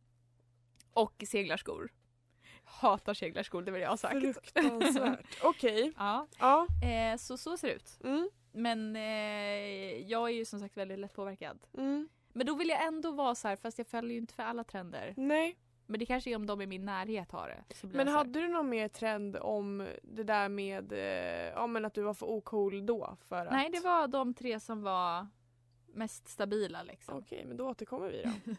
Och 0.93 1.25
seglarskor. 1.27 1.93
Hatar 2.65 3.15
seglarskor, 3.15 3.63
det 3.63 3.71
vill 3.71 3.83
jag 3.83 3.89
ha 3.91 3.97
sagt. 3.97 4.21
Fruktansvärt. 4.21 5.39
Okej. 5.43 5.93
Ja, 5.97 6.27
Ja. 6.39 6.67
eh, 6.83 7.17
så 7.17 7.37
så 7.37 7.57
ser 7.57 7.69
det 7.69 7.75
ut. 7.75 7.99
Mm. 8.05 8.31
Men 8.53 8.97
eh, 8.97 10.11
jag 10.11 10.29
är 10.31 10.35
ju 10.35 10.45
som 10.45 10.61
sagt 10.61 10.77
väldigt 10.77 10.99
lätt 10.99 11.13
påverkad. 11.15 11.59
Mm. 11.79 12.09
Men 12.37 12.47
då 12.47 12.55
vill 12.55 12.69
jag 12.69 12.85
ändå 12.87 13.11
vara 13.11 13.35
så 13.35 13.49
här, 13.49 13.57
fast 13.57 13.79
jag 13.79 13.87
följer 13.87 14.13
ju 14.13 14.19
inte 14.19 14.35
för 14.35 14.43
alla 14.43 14.65
trender. 14.65 15.15
Nej. 15.17 15.59
Men 15.87 16.01
det 16.01 16.07
kanske 16.07 16.31
är 16.31 16.37
om 16.37 16.47
de 16.47 16.61
i 16.61 16.67
min 16.67 16.85
närhet 16.85 17.33
har 17.33 17.49
det. 17.49 17.87
Men 17.89 18.09
hade 18.09 18.41
du 18.41 18.49
någon 18.49 18.69
mer 18.69 18.89
trend 18.89 19.37
om 19.37 19.89
det 20.03 20.23
där 20.23 20.49
med 20.49 20.93
eh, 20.93 20.99
ja, 21.55 21.67
men 21.67 21.85
att 21.85 21.95
du 21.95 22.03
var 22.03 22.15
för 22.15 22.27
ocool 22.27 22.87
då? 22.87 23.17
För 23.29 23.47
att... 23.47 23.53
Nej, 23.53 23.71
det 23.73 23.81
var 23.81 24.09
de 24.09 24.35
tre 24.35 24.61
som 24.61 24.83
var 24.83 25.27
mest 25.87 26.29
stabila 26.29 26.83
liksom. 26.83 27.19
Okej, 27.19 27.45
men 27.45 27.57
då 27.57 27.69
återkommer 27.69 28.09
vi 28.09 28.23
då. 28.23 28.53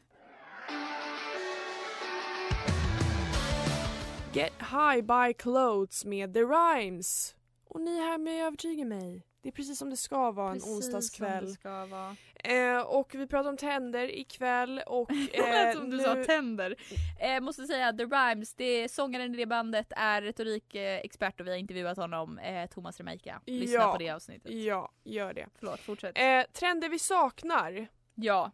Get 4.33 4.53
high 4.59 5.01
by 5.01 5.33
clothes 5.33 6.05
med 6.05 6.33
The 6.33 6.41
Rhymes. 6.41 7.35
Och 7.65 7.81
ni 7.81 7.99
här 7.99 8.17
med 8.17 8.47
övertygar 8.47 8.85
mig. 8.85 9.25
Det 9.41 9.49
är 9.49 9.53
precis 9.53 9.79
som 9.79 9.89
det 9.89 9.97
ska 9.97 10.31
vara 10.31 10.47
en 10.47 10.53
Precis 10.53 10.67
som 10.67 10.75
onsdagskväll. 10.75 11.57
vara. 11.63 12.15
Eh, 12.45 12.81
och 12.81 13.15
vi 13.15 13.27
pratar 13.27 13.49
om 13.49 13.57
tänder 13.57 14.17
ikväll 14.19 14.81
och 14.85 15.11
eh, 15.33 15.73
som 15.73 15.89
du 15.89 15.97
nu... 15.97 16.03
sa 16.03 16.15
tänder. 16.23 16.75
Eh, 17.19 17.41
måste 17.41 17.65
säga 17.67 17.93
The 17.93 18.03
Rhymes, 18.03 18.53
det, 18.53 18.91
sångaren 18.91 19.33
i 19.33 19.37
det 19.37 19.45
bandet 19.45 19.87
är 19.95 20.21
retorikexpert 20.21 21.39
och 21.39 21.47
vi 21.47 21.51
har 21.51 21.57
intervjuat 21.57 21.97
honom, 21.97 22.39
eh, 22.39 22.69
Thomas 22.69 22.97
Remaika. 22.97 23.41
Lyssna 23.45 23.75
Ja. 23.79 23.91
på 23.91 23.97
det 23.97 24.09
avsnittet. 24.09 24.51
Ja, 24.51 24.91
gör 25.03 25.33
det. 25.33 25.47
Förlåt, 25.59 25.79
fortsätt. 25.79 26.17
Eh, 26.17 26.41
trender 26.53 26.89
vi 26.89 26.99
saknar. 26.99 27.87
ja, 28.15 28.51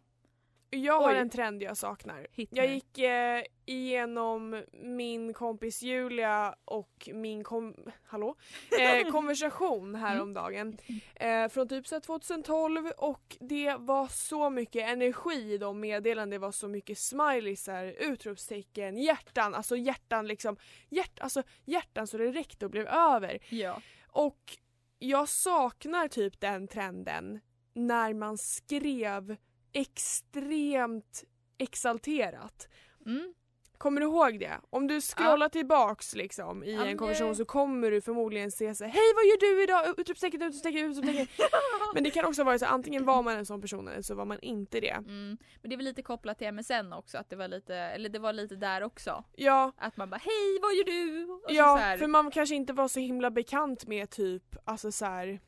Jag 0.74 1.00
har 1.00 1.12
Oj. 1.12 1.18
en 1.18 1.30
trend 1.30 1.62
jag 1.62 1.76
saknar. 1.76 2.26
Jag 2.50 2.66
gick 2.66 2.98
eh, 2.98 3.42
igenom 3.66 4.64
min 4.72 5.32
kompis 5.32 5.82
Julia 5.82 6.54
och 6.64 7.08
min 7.14 7.44
kom 7.44 7.74
Hallå? 8.04 8.36
Eh, 8.80 9.10
konversation 9.10 9.94
häromdagen. 9.94 10.78
Eh, 11.14 11.48
från 11.48 11.68
typ 11.68 11.86
så 11.86 11.94
här 11.94 12.00
2012 12.00 12.90
och 12.96 13.36
det 13.40 13.76
var 13.78 14.06
så 14.08 14.50
mycket 14.50 14.88
energi 14.88 15.52
i 15.52 15.58
de 15.58 15.80
meddelanden. 15.80 16.30
Det 16.30 16.38
var 16.38 16.52
så 16.52 16.68
mycket 16.68 16.98
smileysar, 16.98 17.84
utropstecken, 17.84 18.98
hjärtan, 18.98 19.54
alltså 19.54 19.76
hjärtan 19.76 20.26
liksom. 20.26 20.56
Hjärt, 20.88 21.20
alltså 21.20 21.42
hjärtan 21.64 22.06
så 22.06 22.18
det 22.18 22.32
räckte 22.32 22.64
och 22.64 22.70
blev 22.70 22.86
över. 22.86 23.38
Ja. 23.48 23.80
Och 24.06 24.58
jag 24.98 25.28
saknar 25.28 26.08
typ 26.08 26.40
den 26.40 26.68
trenden 26.68 27.40
när 27.74 28.14
man 28.14 28.38
skrev 28.38 29.36
extremt 29.72 31.24
exalterat. 31.58 32.68
Mm. 33.06 33.34
Kommer 33.78 34.00
du 34.00 34.06
ihåg 34.06 34.40
det? 34.40 34.60
Om 34.70 34.86
du 34.86 35.00
scrollar 35.00 35.48
tillbaks 35.48 36.14
liksom 36.14 36.64
i 36.64 36.74
Ja, 36.74 36.84
en 36.84 36.98
konversation 36.98 37.36
så 37.36 37.44
kommer 37.44 37.90
du 37.90 38.00
förmodligen 38.00 38.50
se 38.50 38.74
så 38.74 38.84
här, 38.84 38.90
Hej 38.90 39.12
vad 39.14 39.24
gör 39.24 39.40
du 39.40 39.62
idag? 39.62 40.00
Utropstecken, 40.00 40.42
utropstecken, 40.42 40.90
utropstecken. 40.90 41.26
Men 41.94 42.04
det 42.04 42.10
kan 42.10 42.24
också 42.24 42.44
vara 42.44 42.58
så 42.58 42.66
antingen 42.66 43.04
var 43.04 43.22
man 43.22 43.36
en 43.36 43.46
sån 43.46 43.60
person 43.60 43.88
eller 43.88 44.02
så 44.02 44.14
var 44.14 44.24
man 44.24 44.38
inte 44.40 44.80
det. 44.80 44.90
Mm. 44.90 45.38
Men 45.62 45.68
det 45.68 45.74
är 45.74 45.76
väl 45.76 45.84
lite 45.84 46.02
kopplat 46.02 46.38
till 46.38 46.52
MSN 46.52 46.92
också, 46.92 47.18
att 47.18 47.30
det 47.30 47.36
var 47.36 47.48
lite, 47.48 47.74
eller 47.74 48.08
det 48.08 48.18
var 48.18 48.32
lite 48.32 48.56
där 48.56 48.82
också. 48.82 49.24
Ja, 49.36 49.72
Att 49.76 49.96
man 49.96 50.10
bara 50.10 50.20
hej 50.24 50.58
vad 50.62 50.74
gör 50.74 50.84
du? 50.84 51.32
Och 51.32 51.52
ja 51.52 51.96
för 51.98 52.06
man 52.06 52.30
kanske 52.30 52.54
inte 52.54 52.72
var 52.72 52.88
så 52.88 53.00
himla 53.00 53.30
bekant 53.30 53.86
med 53.86 54.10
typ, 54.10 54.56
alltså 54.64 54.92
så 54.92 55.04
här, 55.04 55.40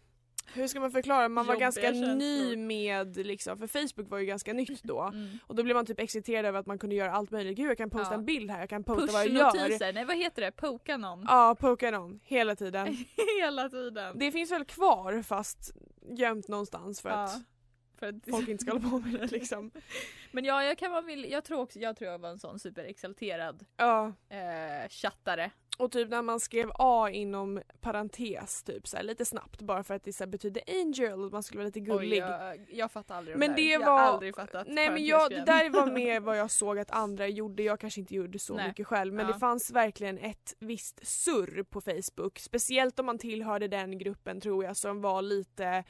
hur 0.55 0.67
ska 0.67 0.81
man 0.81 0.91
förklara, 0.91 1.29
man 1.29 1.47
var 1.47 1.55
Jobbiga 1.55 1.67
ganska 1.67 1.83
känslor. 1.83 2.15
ny 2.15 2.57
med 2.57 3.17
liksom, 3.17 3.59
för 3.59 3.67
Facebook 3.67 4.11
var 4.11 4.19
ju 4.19 4.27
ganska 4.27 4.53
nytt 4.53 4.83
då. 4.83 5.01
Mm. 5.03 5.39
Och 5.47 5.55
då 5.55 5.63
blev 5.63 5.77
man 5.77 5.87
typ 5.87 6.01
exciterad 6.01 6.45
över 6.47 6.61
att 6.61 6.67
man 6.67 6.79
kunde 6.79 6.97
göra 6.97 7.13
allt 7.13 7.31
möjligt. 7.31 7.57
Gud 7.57 7.71
jag 7.71 7.79
kan 7.79 7.91
posta 7.91 8.15
Ja. 8.15 8.19
en 8.19 8.25
bild 8.25 8.51
här, 8.51 8.61
jag 8.61 8.69
kan 8.69 8.85
posta 8.85 9.13
vad 9.13 9.25
jag 9.27 9.33
gör. 9.33 9.93
Nej 9.93 10.05
vad 10.05 10.17
heter 10.17 10.43
det? 10.43 10.53
Poka 10.53 10.97
någon? 10.97 11.25
Ja, 11.29 11.57
poka 11.61 11.91
någon 11.91 12.21
hela 12.25 12.57
tiden. 12.57 12.87
Hela 13.41 13.69
tiden. 13.69 14.19
Det 14.19 14.33
finns 14.33 14.51
väl 14.53 14.65
kvar 14.65 15.23
fast 15.23 15.73
gömt 16.11 16.49
någonstans 16.49 17.01
för 17.01 17.09
Ja, 17.09 17.15
att 17.25 17.41
för 17.99 18.07
att 18.09 18.15
folk 18.31 18.49
inte 18.49 18.63
ska 18.65 18.73
hålla 18.73 18.91
på 18.91 18.99
med 18.99 19.21
det 19.21 19.27
liksom. 19.31 19.71
Men 20.33 20.45
ja, 20.45 20.65
jag 20.65 20.79
kan 20.79 20.91
vara 20.91 21.03
vill, 21.03 21.31
jag 21.31 21.45
tror 21.45 21.61
också, 21.61 21.79
jag 21.79 21.97
tror 21.97 22.11
jag 22.11 22.19
var 22.19 22.29
en 22.29 22.39
sån 22.39 22.59
superexalterad 22.59 23.65
Ja. 23.77 24.13
eh, 24.29 24.89
chattare. 24.89 25.51
Och 25.79 25.93
typ 25.93 26.09
när 26.11 26.23
man 26.23 26.41
skrev 26.41 26.71
A 26.75 27.11
inom 27.11 27.63
parentes 27.81 28.63
typ 28.63 28.89
så 28.89 28.97
här, 28.97 29.05
lite 29.05 29.25
snabbt 29.25 29.63
bara 29.63 29.83
för 29.85 29.95
att 29.95 30.05
det 30.05 30.13
så 30.13 30.25
här, 30.25 30.31
betyder 30.31 30.63
angel 30.69 31.25
och 31.25 31.33
man 31.33 31.43
skulle 31.43 31.59
vara 31.59 31.67
lite 31.67 31.81
gullig. 31.81 32.23
Oj, 32.25 32.29
jag, 32.31 32.67
jag 32.71 32.93
fattar 32.93 33.15
aldrig 33.17 33.37
Men 33.39 33.55
de 33.55 33.63
det 33.63 33.69
där. 33.79 33.81
Jag 33.85 33.91
har 33.91 33.99
aldrig 34.01 34.35
fattat 34.35 34.67
Nej 34.71 34.91
men 34.91 35.05
jag, 35.07 35.31
det 35.31 35.45
där 35.45 35.71
var 35.71 35.87
mer 35.93 36.21
vad 36.21 36.39
jag 36.39 36.51
såg 36.51 36.79
att 36.79 36.91
andra 36.91 37.29
gjorde, 37.29 37.63
jag 37.63 37.81
kanske 37.81 38.01
inte 38.01 38.15
gjorde 38.15 38.39
så 38.39 38.55
Nej. 38.57 38.69
mycket 38.69 38.87
själv 38.87 39.15
men 39.15 39.27
Ja. 39.27 39.33
det 39.33 39.39
fanns 39.39 39.71
verkligen 39.71 40.19
ett 40.19 40.55
visst 40.59 41.07
surr 41.07 41.63
på 41.63 41.81
Facebook. 41.81 42.39
Speciellt 42.39 42.99
om 42.99 43.07
man 43.07 43.19
tillhörde 43.19 43.69
den 43.69 43.99
gruppen 43.99 44.41
tror 44.41 44.65
jag 44.65 44.77
som 44.77 45.01
var 45.01 45.23
lite 45.23 45.85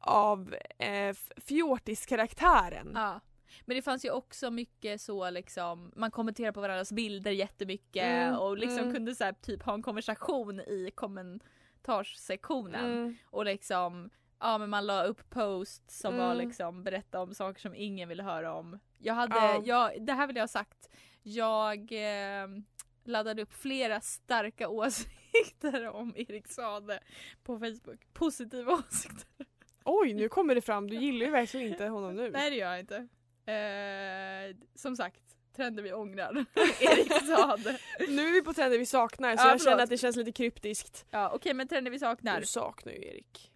av 0.00 0.54
eh, 0.78 1.16
fjortiskaraktären. 1.36 2.92
Ja. 2.94 3.20
Men 3.64 3.76
det 3.76 3.82
fanns 3.82 4.04
ju 4.04 4.10
också 4.10 4.50
mycket 4.50 5.00
så 5.00 5.30
liksom, 5.30 5.92
man 5.96 6.10
kommenterar 6.10 6.52
på 6.52 6.60
varandras 6.60 6.92
bilder 6.92 7.30
jättemycket 7.30 8.04
Mm, 8.04 8.36
och 8.38 8.58
liksom 8.58 8.78
mm. 8.78 8.94
kunde 8.94 9.14
så 9.14 9.24
här, 9.24 9.32
typ 9.32 9.62
ha 9.62 9.74
en 9.74 9.82
konversation 9.82 10.60
i 10.60 10.90
kommentarssektionen. 10.94 12.92
Mm. 12.92 13.16
Och 13.24 13.44
liksom, 13.44 14.10
ja 14.40 14.58
men 14.58 14.70
man 14.70 14.86
la 14.86 15.04
upp 15.04 15.30
posts 15.30 16.00
som 16.00 16.16
var 16.16 16.32
Mm. 16.34 16.46
liksom 16.48 16.82
berätta 16.84 17.20
om 17.20 17.34
saker 17.34 17.60
som 17.60 17.74
ingen 17.74 18.08
ville 18.08 18.22
höra 18.22 18.54
om. 18.54 18.78
Jag 18.98 19.14
hade, 19.14 19.34
Ja. 19.36 19.62
jag, 19.64 20.06
det 20.06 20.12
här 20.12 20.26
vill 20.26 20.36
jag 20.36 20.42
ha 20.42 20.48
sagt. 20.48 20.88
Jag 21.22 21.92
eh, 21.92 22.48
laddade 23.04 23.42
upp 23.42 23.52
flera 23.52 24.00
starka 24.00 24.68
åsikter 25.32 25.88
om 25.88 26.12
Erik 26.16 26.48
Sade 26.48 27.00
på 27.42 27.58
Facebook. 27.58 28.12
Positiva 28.12 28.72
åsikter. 28.88 29.46
Oj 29.84 30.14
nu 30.14 30.28
kommer 30.28 30.54
det 30.54 30.60
fram, 30.60 30.90
du 30.90 30.96
gillar 30.96 31.26
ju 31.26 31.32
verkligen 31.32 31.66
inte 31.66 31.86
honom 31.86 32.14
nu. 32.16 32.30
Nej 32.30 32.50
det 32.50 32.56
gör 32.56 32.70
jag 32.70 32.80
inte. 32.80 32.96
Eh, 33.52 34.56
som 34.74 34.96
sagt, 34.96 35.22
trender 35.56 35.82
vi 35.82 35.92
ångrar. 35.92 36.44
Erik 36.80 37.12
Sade. 37.12 37.78
Nu 38.08 38.28
är 38.28 38.32
vi 38.32 38.42
på 38.42 38.52
trender 38.52 38.78
vi 38.78 38.86
saknar 38.86 39.36
så 39.36 39.42
Ja, 39.46 39.50
jag 39.50 39.62
känner 39.62 39.82
att 39.82 39.90
det 39.90 39.98
känns 39.98 40.16
lite 40.16 40.32
kryptiskt. 40.32 41.06
Ja 41.10 41.30
okej 41.34 41.54
men 41.54 41.68
trender 41.68 41.90
vi 41.90 41.98
saknar. 41.98 42.40
Du 42.40 42.46
saknar 42.46 42.92
ju 42.92 42.98
Erik. 43.04 43.49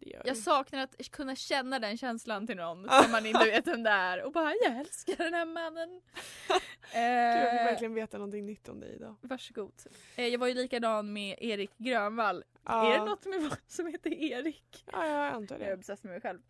Det 0.00 0.20
Jag 0.24 0.34
du. 0.36 0.40
saknar 0.40 0.80
att 0.82 1.10
kunna 1.10 1.36
känna 1.36 1.78
den 1.78 1.96
känslan 1.96 2.46
till 2.46 2.56
någon 2.56 2.88
som 3.02 3.10
man 3.12 3.26
inte 3.26 3.44
vet 3.44 3.66
vem 3.66 3.82
det 3.82 3.90
är 3.90 4.22
och 4.22 4.32
bara 4.32 4.52
jag 4.64 4.76
älskar 4.76 5.16
den 5.16 5.34
här 5.34 5.44
mannen. 5.46 5.88
Gud, 6.48 7.02
jag 7.02 7.60
eh, 7.60 7.64
verkligen 7.64 7.94
veta 7.94 8.18
någonting 8.18 8.46
nytt 8.46 8.68
om 8.68 8.80
dig 8.80 8.94
idag. 8.96 9.16
varsågod. 9.20 9.72
Eh, 10.16 10.26
jag 10.26 10.38
var 10.38 10.46
ju 10.46 10.54
likadan 10.54 11.12
med 11.12 11.36
Erik 11.40 11.70
Grönvall. 11.78 12.44
Ja. 12.64 12.94
Är 12.94 12.98
det 12.98 13.04
något 13.04 13.26
med 13.26 13.56
som 13.66 13.86
heter 13.86 14.10
Erik? 14.22 14.84
Ja, 14.92 15.06
jag 15.06 15.34
antar 15.34 15.54
Jag 15.58 15.64
är 15.66 15.70
det. 15.70 15.76
obsessed 15.76 16.04
med 16.04 16.12
mig 16.12 16.20
själv. 16.20 16.40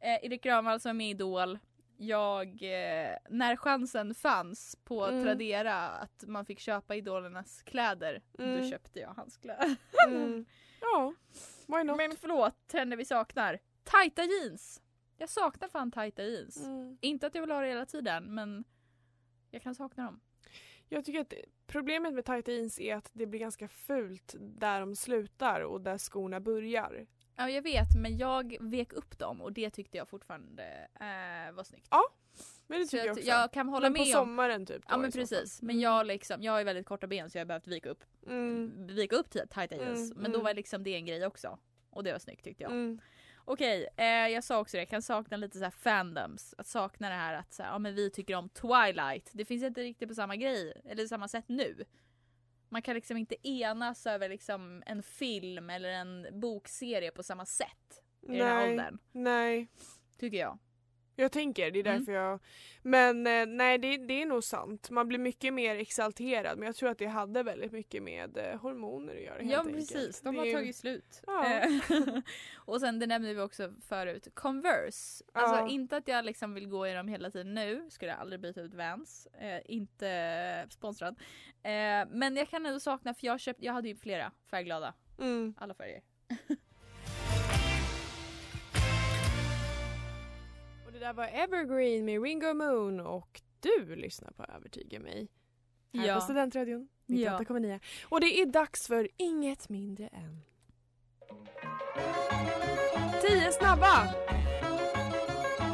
Eh, 0.00 0.24
Erik 0.24 0.42
Grönvall 0.42 0.80
som 0.80 0.90
är 0.90 0.94
med 0.94 1.06
i 1.06 1.10
Idol. 1.10 1.58
Jag, 1.96 2.46
eh, 2.48 3.16
när 3.30 3.56
chansen 3.56 4.14
fanns 4.14 4.76
på 4.84 5.04
Mm. 5.06 5.24
Tradera 5.24 5.74
att 5.88 6.24
man 6.26 6.44
fick 6.46 6.60
köpa 6.60 6.94
idolernas 6.96 7.62
kläder, 7.62 8.22
då 8.32 8.44
Mm. 8.44 8.70
köpte 8.70 9.00
jag 9.00 9.08
hans 9.08 9.36
kläder. 9.36 9.76
Mm. 10.08 10.44
Ja, 10.80 11.14
why 11.66 11.84
not? 11.84 11.96
Men 11.96 12.16
förlåt, 12.16 12.54
trender 12.66 12.96
vi 12.96 13.04
saknar. 13.04 13.58
Tajta 13.84 14.24
jeans. 14.24 14.82
Jag 15.16 15.28
saknar 15.28 15.68
fan 15.68 15.90
tajta 15.90 16.22
jeans. 16.22 16.64
Mm. 16.64 16.98
Inte 17.00 17.26
att 17.26 17.34
jag 17.34 17.42
vill 17.42 17.50
ha 17.50 17.60
det 17.60 17.68
hela 17.68 17.86
tiden 17.86 18.34
men 18.34 18.64
jag 19.50 19.62
kan 19.62 19.74
sakna 19.74 20.04
dem. 20.04 20.20
Jag 20.88 21.04
tycker 21.04 21.20
att 21.20 21.34
problemet 21.66 22.14
med 22.14 22.24
tajta 22.24 22.52
jeans 22.52 22.80
är 22.80 22.96
att 22.96 23.10
det 23.12 23.26
blir 23.26 23.40
ganska 23.40 23.68
fult 23.68 24.34
där 24.38 24.80
de 24.80 24.96
slutar 24.96 25.60
och 25.60 25.80
där 25.80 25.98
skorna 25.98 26.40
börjar. 26.40 27.06
Ja 27.36 27.50
jag 27.50 27.62
vet 27.62 27.94
men 28.02 28.16
jag 28.16 28.56
vek 28.60 28.92
upp 28.92 29.18
dem 29.18 29.42
och 29.42 29.52
det 29.52 29.70
tyckte 29.70 29.96
jag 29.96 30.08
fortfarande 30.08 30.88
eh, 30.94 31.52
var 31.52 31.64
snyggt. 31.64 31.88
Ja, 31.90 32.02
Men 32.66 32.78
det 32.80 32.84
tycker 32.86 32.98
jag 32.98 33.06
jag, 33.06 33.12
också. 33.16 33.28
jag 33.28 33.52
kan 33.52 33.68
hålla 33.68 33.90
Men 33.90 33.94
på 33.94 33.98
med 34.04 34.16
om 34.16 34.26
sommaren 34.26 34.66
typ. 34.66 34.82
Ja 34.88 34.96
men 34.96 35.12
precis. 35.12 35.62
Men 35.62 35.80
jag 35.80 36.06
liksom, 36.06 36.42
jag 36.42 36.52
har 36.52 36.64
väldigt 36.64 36.86
korta 36.86 37.06
ben 37.06 37.30
så 37.30 37.38
jag 37.38 37.40
har 37.40 37.46
behövt 37.46 37.66
vika 37.66 37.88
upp, 37.88 38.04
Mm. 38.26 38.86
vika 38.86 39.16
upp 39.16 39.30
tajta 39.50 39.76
jeans. 39.76 40.10
Mm, 40.10 40.22
men 40.22 40.32
då 40.32 40.38
mm. 40.38 40.44
var 40.44 40.54
liksom 40.54 40.84
det 40.84 40.94
en 40.94 41.06
grej 41.06 41.26
också. 41.26 41.58
Och 41.90 42.04
det 42.04 42.12
var 42.12 42.18
snyggt 42.18 42.44
tyckte 42.44 42.62
jag. 42.62 42.72
Mm. 42.72 43.00
Okej, 43.46 43.88
eh, 43.96 44.06
jag 44.06 44.44
sa 44.44 44.60
också 44.60 44.76
det, 44.76 44.80
jag 44.80 44.88
kan 44.88 45.02
sakna 45.02 45.36
lite 45.36 45.58
så 45.58 45.70
fandoms. 45.70 46.54
Att 46.58 46.66
sakna 46.66 47.08
det 47.08 47.14
här 47.14 47.34
att 47.34 47.52
så 47.52 47.62
här, 47.62 47.70
ja, 47.70 47.78
men 47.78 47.94
vi 47.94 48.10
tycker 48.10 48.34
om 48.34 48.48
Twilight. 48.48 49.30
Det 49.32 49.44
finns 49.44 49.62
inte 49.64 49.80
riktigt 49.80 50.08
på 50.08 50.14
samma 50.14 50.36
grej, 50.36 50.82
eller 50.84 51.06
samma 51.06 51.28
sätt 51.28 51.44
nu. 51.48 51.84
Man 52.68 52.82
kan 52.82 52.94
liksom 52.94 53.16
inte 53.16 53.48
enas 53.48 54.06
över 54.06 54.28
liksom 54.28 54.82
en 54.86 55.02
film 55.02 55.70
eller 55.70 55.88
en 55.88 56.26
bokserie 56.32 57.10
på 57.10 57.22
samma 57.22 57.46
sätt 57.46 58.02
i 58.22 58.26
den 58.26 58.46
här 58.46 58.54
Nej, 58.54 58.70
åldern. 58.70 58.98
nej. 59.12 59.68
Tycker 60.18 60.38
jag. 60.38 60.58
Jag 61.16 61.32
tänker, 61.32 61.70
det 61.70 61.78
är 61.80 61.86
Mm. 61.86 61.98
därför 61.98 62.12
jag... 62.12 62.40
Men 62.82 63.26
eh, 63.26 63.46
nej 63.46 63.78
det, 63.78 63.96
det 63.96 64.22
är 64.22 64.26
nog 64.26 64.44
sant. 64.44 64.90
Man 64.90 65.08
blir 65.08 65.18
mycket 65.18 65.54
mer 65.54 65.76
exalterad 65.76 66.58
men 66.58 66.66
jag 66.66 66.76
tror 66.76 66.88
att 66.90 66.98
det 66.98 67.06
hade 67.06 67.42
väldigt 67.42 67.72
mycket 67.72 68.02
med 68.02 68.36
eh, 68.38 68.60
hormoner 68.60 69.14
att 69.16 69.22
göra 69.22 69.38
helt 69.38 69.52
Ja 69.52 69.58
enkelt. 69.60 69.76
precis, 69.76 70.20
de 70.20 70.34
Det 70.34 70.40
har 70.40 70.46
ju- 70.46 70.52
tagit 70.52 70.76
slut. 70.76 71.22
Ja. 71.26 71.46
Eh, 71.46 71.68
och 72.56 72.80
sen 72.80 72.98
det 72.98 73.06
nämnde 73.06 73.34
vi 73.34 73.40
också 73.40 73.72
förut, 73.88 74.28
Converse. 74.34 75.24
Alltså 75.32 75.56
Ja. 75.56 75.68
inte 75.68 75.96
att 75.96 76.08
jag 76.08 76.24
liksom 76.24 76.54
vill 76.54 76.68
gå 76.68 76.86
i 76.86 76.92
dem 76.92 77.08
hela 77.08 77.30
tiden 77.30 77.54
nu, 77.54 77.86
skulle 77.90 78.10
jag 78.10 78.20
aldrig 78.20 78.40
byta 78.40 78.60
ut 78.60 78.74
Vans. 78.74 79.26
Eh, 79.26 79.60
inte 79.64 80.66
sponsrad. 80.70 81.18
Eh, 81.62 82.06
men 82.10 82.36
jag 82.36 82.48
kan 82.48 82.66
ändå 82.66 82.80
sakna, 82.80 83.14
för 83.14 83.26
jag, 83.26 83.40
köpt, 83.40 83.62
jag 83.62 83.72
hade 83.72 83.88
ju 83.88 83.96
flera 83.96 84.32
färgglada, 84.50 84.94
Mm. 85.20 85.54
alla 85.58 85.74
färger. 85.74 86.02
där 91.04 91.12
var 91.12 91.26
Evergreen 91.26 92.04
med 92.04 92.22
Ringo 92.22 92.54
Moon 92.54 93.00
och 93.00 93.42
du 93.60 93.96
lyssnar 93.96 94.30
på 94.30 94.44
Övertyga 94.44 95.00
mig. 95.00 95.28
Här 95.94 96.06
Ja. 96.06 96.14
på 96.14 96.20
Studentradion 96.20 96.88
Ja. 97.06 97.38
98,9. 97.38 97.80
Och 98.04 98.20
det 98.20 98.40
är 98.40 98.46
dags 98.46 98.86
för 98.86 99.08
inget 99.16 99.68
mindre 99.68 100.06
än... 100.08 100.40
10 103.22 103.52
snabba! 103.52 104.14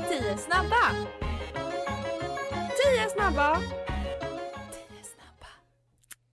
10 0.08 0.36
snabba! 0.38 1.06
10 2.94 3.08
snabba! 3.10 3.60
10 4.72 5.04
snabba. 5.04 5.50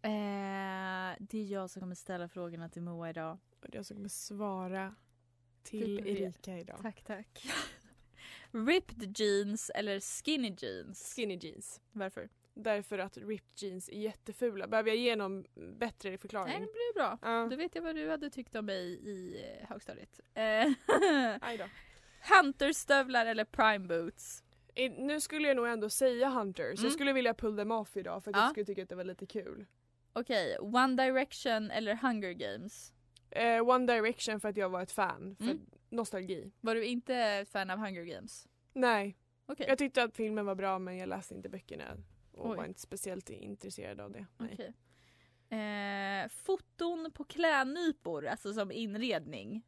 Eh, 0.01 1.15
det 1.19 1.37
är 1.37 1.45
jag 1.51 1.69
som 1.69 1.79
kommer 1.81 1.95
ställa 1.95 2.27
frågorna 2.27 2.69
till 2.69 2.81
Moa 2.81 3.09
idag. 3.09 3.37
Och 3.61 3.67
det 3.69 3.75
är 3.75 3.79
jag 3.79 3.85
som 3.85 3.95
kommer 3.97 4.09
svara 4.09 4.95
till 5.63 5.97
Typ. 5.97 6.05
Erika 6.07 6.57
idag. 6.57 6.77
Tack 6.81 7.03
tack. 7.03 7.45
Ripped 8.51 9.19
jeans 9.19 9.71
eller 9.75 9.99
skinny 9.99 10.55
jeans? 10.57 11.13
Skinny 11.15 11.35
jeans. 11.41 11.81
Varför? 11.91 12.29
Därför 12.53 12.99
att 12.99 13.17
ripped 13.17 13.61
jeans 13.61 13.89
är 13.89 13.97
jättefula. 13.99 14.67
Behöver 14.67 14.89
jag 14.89 14.97
ge 14.97 15.15
någon 15.15 15.45
bättre 15.77 16.09
Nej 16.09 16.17
förklaring? 16.17 16.53
det 16.53 16.59
blir 16.59 16.93
bra. 16.93 17.17
Ja. 17.21 17.47
Då 17.49 17.55
vet 17.55 17.75
jag 17.75 17.81
vad 17.81 17.95
du 17.95 18.09
hade 18.09 18.29
tyckt 18.29 18.55
om 18.55 18.65
mig 18.65 18.83
i 18.85 19.43
eh, 19.61 19.67
högstadiet. 19.69 20.19
Eh, 20.33 20.41
Aj 21.41 21.57
då. 21.57 21.65
Hunterstövlar 22.35 23.25
eller 23.25 23.45
prime 23.45 23.87
boots? 23.87 24.43
Eh, 24.75 24.91
Nu 24.91 25.21
skulle 25.21 25.47
jag 25.47 25.55
nog 25.57 25.67
ändå 25.67 25.89
säga 25.89 26.29
Hunters. 26.29 26.79
Mm. 26.79 26.83
Jag 26.85 26.93
skulle 26.93 27.13
vilja 27.13 27.33
pull 27.33 27.57
them 27.57 27.71
off 27.71 27.97
idag 27.97 28.23
för 28.23 28.31
att 28.31 28.37
Ja. 28.37 28.41
jag 28.43 28.51
skulle 28.51 28.65
tycka 28.65 28.83
att 28.83 28.89
det 28.89 28.95
var 28.95 29.03
lite 29.03 29.25
kul. 29.25 29.65
Okej, 30.13 30.57
One 30.59 31.03
Direction 31.03 31.71
eller 31.71 31.95
Hunger 31.95 32.31
Games? 32.31 32.93
Eh, 33.31 33.69
One 33.69 33.93
Direction 33.93 34.39
för 34.39 34.49
att 34.49 34.57
jag 34.57 34.69
var 34.69 34.81
ett 34.81 34.91
fan. 34.91 35.35
Mm. 35.39 35.59
Nostalgi. 35.89 36.51
Var 36.61 36.75
du 36.75 36.85
inte 36.85 37.15
ett 37.15 37.49
fan 37.49 37.69
av 37.69 37.79
Hunger 37.79 38.03
Games? 38.03 38.47
Nej, 38.73 39.17
Okej. 39.45 39.65
jag 39.69 39.77
tyckte 39.77 40.03
att 40.03 40.15
filmen 40.15 40.45
var 40.45 40.55
bra 40.55 40.79
men 40.79 40.97
jag 40.97 41.09
läste 41.09 41.35
inte 41.35 41.49
böckerna. 41.49 41.97
Och 42.31 42.49
Oj. 42.49 42.57
var 42.57 42.65
inte 42.65 42.79
speciellt 42.79 43.29
intresserad 43.29 43.99
av 43.99 44.11
det. 44.11 44.25
Nej. 44.37 44.49
Okej. 44.53 44.73
Eh, 45.49 46.27
foton 46.29 47.11
på 47.13 47.23
klädnypor, 47.23 48.27
alltså 48.27 48.53
som 48.53 48.71
inredning. 48.71 49.61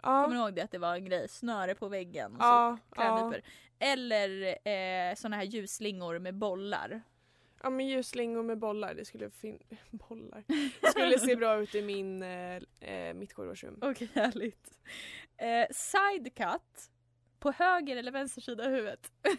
Kommer 0.00 0.28
du 0.28 0.34
Ja, 0.34 0.44
ihåg 0.44 0.54
det 0.54 0.62
att 0.62 0.70
det 0.70 0.78
var 0.78 0.94
en 0.94 1.04
grej? 1.04 1.28
Snöre 1.28 1.74
på 1.74 1.88
väggen. 1.88 2.32
och 2.32 2.38
så 2.42 2.44
ja, 2.46 2.78
ja. 2.90 2.94
klädnypor. 2.94 3.42
Eller 3.78 4.58
eh, 4.68 5.14
såna 5.14 5.36
här 5.36 5.42
ljusslingor 5.44 6.18
med 6.18 6.34
bollar. 6.34 7.02
Ja 7.62 7.70
men 7.70 7.86
ljusslingor 7.88 8.42
med 8.42 8.58
bollar, 8.58 8.94
det 8.94 9.04
skulle 9.04 9.30
fin- 9.30 9.62
bollar. 9.90 10.44
Det 10.80 10.86
skulle 10.90 11.18
se 11.18 11.36
bra 11.36 11.56
ut 11.62 11.74
i 11.74 11.82
min, 11.82 12.22
eh, 12.22 12.56
eh, 12.80 13.14
mitt 13.14 13.34
korridorsrum. 13.34 13.78
Okej, 13.82 14.08
härligt. 14.14 14.70
Eh, 15.36 15.66
sidecut 15.70 16.90
på 17.38 17.52
höger 17.52 17.96
eller 17.96 18.12
vänster 18.12 18.40
sida 18.40 18.64
av 18.64 18.70
huvudet? 18.70 19.12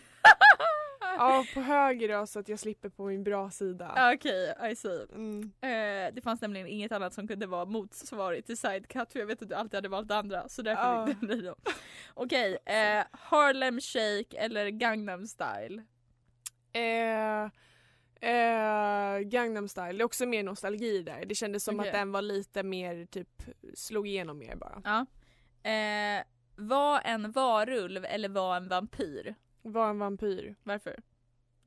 Ja, 1.17 1.45
på 1.53 1.61
höger 1.61 2.09
då 2.19 2.27
så 2.27 2.39
att 2.39 2.49
jag 2.49 2.59
slipper 2.59 2.89
på 2.89 3.05
min 3.05 3.23
bra 3.23 3.49
sida. 3.51 3.93
Ja, 3.95 4.13
Okej, 4.13 4.55
I 4.71 4.75
see. 4.75 5.05
Mm. 5.11 5.41
Eh, 5.61 6.13
det 6.13 6.21
fanns 6.23 6.41
nämligen 6.41 6.67
inget 6.67 6.91
annat 6.91 7.13
som 7.13 7.27
kunde 7.27 7.47
vara 7.47 7.65
motsvarigt 7.65 8.47
till 8.47 8.57
sidecut 8.57 9.11
för 9.13 9.19
jag 9.19 9.25
vet 9.27 9.41
att 9.41 9.49
du 9.49 9.55
alltid 9.55 9.77
hade 9.77 9.89
valt 9.89 10.07
det 10.07 10.15
andra 10.15 10.49
så 10.49 10.61
därför 10.61 11.05
fick 11.07 11.19
det 11.21 11.27
bli 11.27 11.41
då. 11.41 11.55
Okej, 12.13 12.57
eh, 12.65 13.03
Harlem 13.11 13.79
Shake 13.81 14.37
eller 14.37 14.69
Gangnam 14.69 15.27
style? 15.27 15.83
Eh, 16.73 17.49
eh, 18.23 19.19
Gangnam 19.19 19.67
style, 19.67 19.91
det 19.91 20.01
är 20.01 20.05
också 20.05 20.25
mer 20.25 20.43
nostalgi 20.43 21.03
där. 21.03 21.25
Det 21.25 21.35
kändes 21.35 21.63
som 21.63 21.79
Okej. 21.79 21.89
att 21.89 21.95
den 21.95 22.11
var 22.11 22.21
lite 22.21 22.63
mer 22.63 23.05
typ 23.05 23.43
slog 23.73 24.07
igenom 24.07 24.37
mer 24.37 24.55
bara. 24.55 24.81
Ja. 24.83 25.05
Eh, 25.69 26.23
var 26.55 27.01
en 27.05 27.31
varulv 27.31 28.05
eller 28.05 28.29
var 28.29 28.57
en 28.57 28.67
vampyr? 28.67 29.35
Var 29.61 29.89
en 29.89 29.99
vampyr. 29.99 30.55
Varför? 30.63 30.99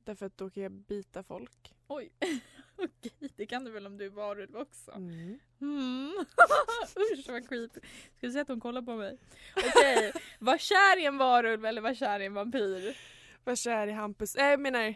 Därför 0.03 0.25
att 0.25 0.37
då 0.37 0.49
kan 0.49 0.63
jag 0.63 0.71
bita 0.71 1.23
folk. 1.23 1.75
Oj. 1.87 2.11
Okej, 2.75 3.31
det 3.35 3.45
kan 3.45 3.65
du 3.65 3.71
väl 3.71 3.85
om 3.87 3.97
du 3.97 4.05
är 4.05 4.09
varulv 4.09 4.57
också? 4.57 4.91
Mm. 4.91 5.39
Mm. 5.61 6.13
Usch 7.13 7.29
vad 7.29 7.49
creepy. 7.49 7.79
Ska 8.17 8.27
du 8.27 8.31
se 8.31 8.39
att 8.39 8.47
hon 8.47 8.59
kollar 8.59 8.81
på 8.81 8.95
mig? 8.95 9.17
Okej, 9.55 10.13
var 10.39 10.57
kär 10.57 10.99
i 10.99 11.05
en 11.05 11.17
varulv 11.17 11.65
eller 11.65 11.81
var 11.81 11.93
kär 11.93 12.19
i 12.19 12.25
en 12.25 12.33
vampyr? 12.33 12.97
Var 13.43 13.55
kär 13.55 13.87
i 13.87 13.91
Hampus, 13.91 14.35
äh, 14.35 14.45
jag 14.45 14.59
menar 14.59 14.95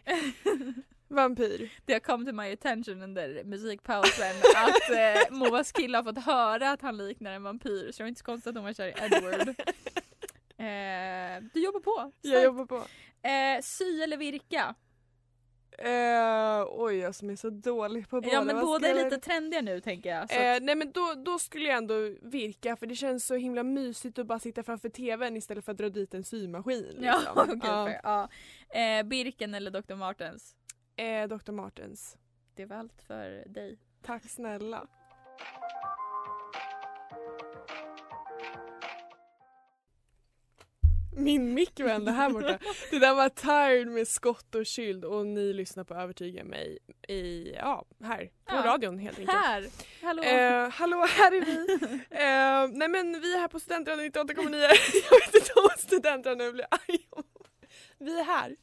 vampyr. 1.12 1.70
Det 1.86 1.94
har 1.94 2.00
kommit 2.00 2.28
till 2.28 2.36
my 2.36 2.54
attention 2.54 3.02
under 3.02 3.44
musikpausen 3.44 4.36
att 4.56 4.90
eh, 4.90 5.32
Moas 5.38 5.72
kille 5.72 5.98
har 5.98 6.04
fått 6.04 6.24
höra 6.26 6.72
att 6.72 6.82
han 6.82 6.98
liknar 6.98 7.32
en 7.32 7.44
vampyr 7.44 7.92
så 7.92 7.98
det 7.98 8.04
var 8.04 8.08
inte 8.08 8.20
så 8.20 8.26
konstigt 8.26 8.50
att 8.50 8.56
hon 8.56 8.64
var 8.64 8.74
kär 8.74 8.88
i 8.88 8.94
Edward. 9.06 9.56
Eh, 10.58 11.44
du 11.54 11.60
jobbar 11.64 11.80
på. 11.80 12.12
Jag 12.22 12.32
Starkt. 12.32 12.46
jobbar 12.46 12.66
på. 12.66 12.76
Eh, 13.28 13.62
sy 13.62 14.02
eller 14.02 14.18
virka? 14.18 14.76
Eh, 15.78 16.66
oj 16.70 16.96
jag 16.98 17.16
som 17.16 17.30
är 17.30 17.36
så 17.36 17.50
dålig 17.50 18.10
på 18.10 18.22
båda. 18.22 18.34
ja 18.34 18.44
men 18.44 18.56
Vad 18.56 18.66
båda 18.66 18.88
är 18.88 18.96
jag 18.96 19.04
lite 19.04 19.18
trendiga 19.18 19.62
nu 19.62 19.80
tänker 19.80 20.10
jag. 20.10 20.18
Eh, 20.18 20.56
att, 20.56 20.64
nej 20.64 20.76
men 20.76 20.92
då, 20.92 21.14
då 21.26 21.40
skulle 21.40 21.66
jag 21.70 21.78
ändå 21.78 21.96
virka 22.22 22.76
för 22.76 22.86
det 22.86 22.96
känns 22.96 23.26
så 23.28 23.36
himla 23.36 23.64
mysigt 23.64 24.20
att 24.20 24.28
bara 24.28 24.40
sitta 24.40 24.64
framför 24.64 24.90
tvn 24.90 25.38
istället 25.38 25.66
för 25.66 25.72
att 25.72 25.78
dra 25.78 25.90
dit 25.90 26.14
en 26.14 26.24
symaskin. 26.24 26.84
Liksom. 26.90 27.04
ja, 27.04 27.20
okej, 27.36 27.60
Ja. 27.64 27.86
fair. 27.86 28.00
ja. 28.04 28.30
Eh, 28.82 29.04
Birken 29.04 29.54
eller 29.54 29.72
Dr. 29.72 29.96
Martens? 29.96 30.56
Eh, 30.96 31.28
Dr. 31.28 31.52
Martens. 31.52 32.18
Det 32.56 32.66
var 32.66 32.76
allt 32.76 33.02
för 33.02 33.44
dig. 33.48 33.78
Tack 34.02 34.30
snälla. 34.30 34.88
Min 41.18 41.54
mick 41.54 41.80
vände 41.80 42.12
här 42.12 42.30
borta. 42.30 42.58
Det 42.92 43.00
där 43.00 43.14
var 43.14 43.30
tired 43.30 43.88
med 43.88 44.08
skott 44.08 44.56
och 44.56 44.66
kyld 44.66 45.06
och 45.06 45.26
ni 45.26 45.54
lyssnar 45.54 45.84
på 45.84 45.94
Övertyga 45.94 46.44
mig 46.44 46.78
i, 47.08 47.54
ja, 47.56 47.86
här 48.04 48.18
på 48.46 48.56
Ja. 48.56 48.62
radion 48.66 48.98
helt 49.00 49.20
enkelt. 49.20 49.38
Här! 49.38 49.68
Hallå! 50.02 50.24
Eh, 50.24 50.70
hallå, 50.70 51.06
här 51.10 51.32
är 51.32 51.46
vi. 51.46 51.78
Eh, 52.10 52.78
nej 52.78 52.88
men 52.88 53.22
vi 53.22 53.34
är 53.36 53.40
här 53.40 53.48
på 53.48 53.60
Studentradion 53.60 54.06
98,9. 54.06 54.32
Jag 55.12 55.20
vet 55.20 55.36
inte 55.36 55.54
om 55.54 55.70
studentradion 55.78 56.54
blir 56.54 56.66
arg 56.70 57.01
vi 58.02 58.20
är 58.20 58.24
här. 58.24 58.56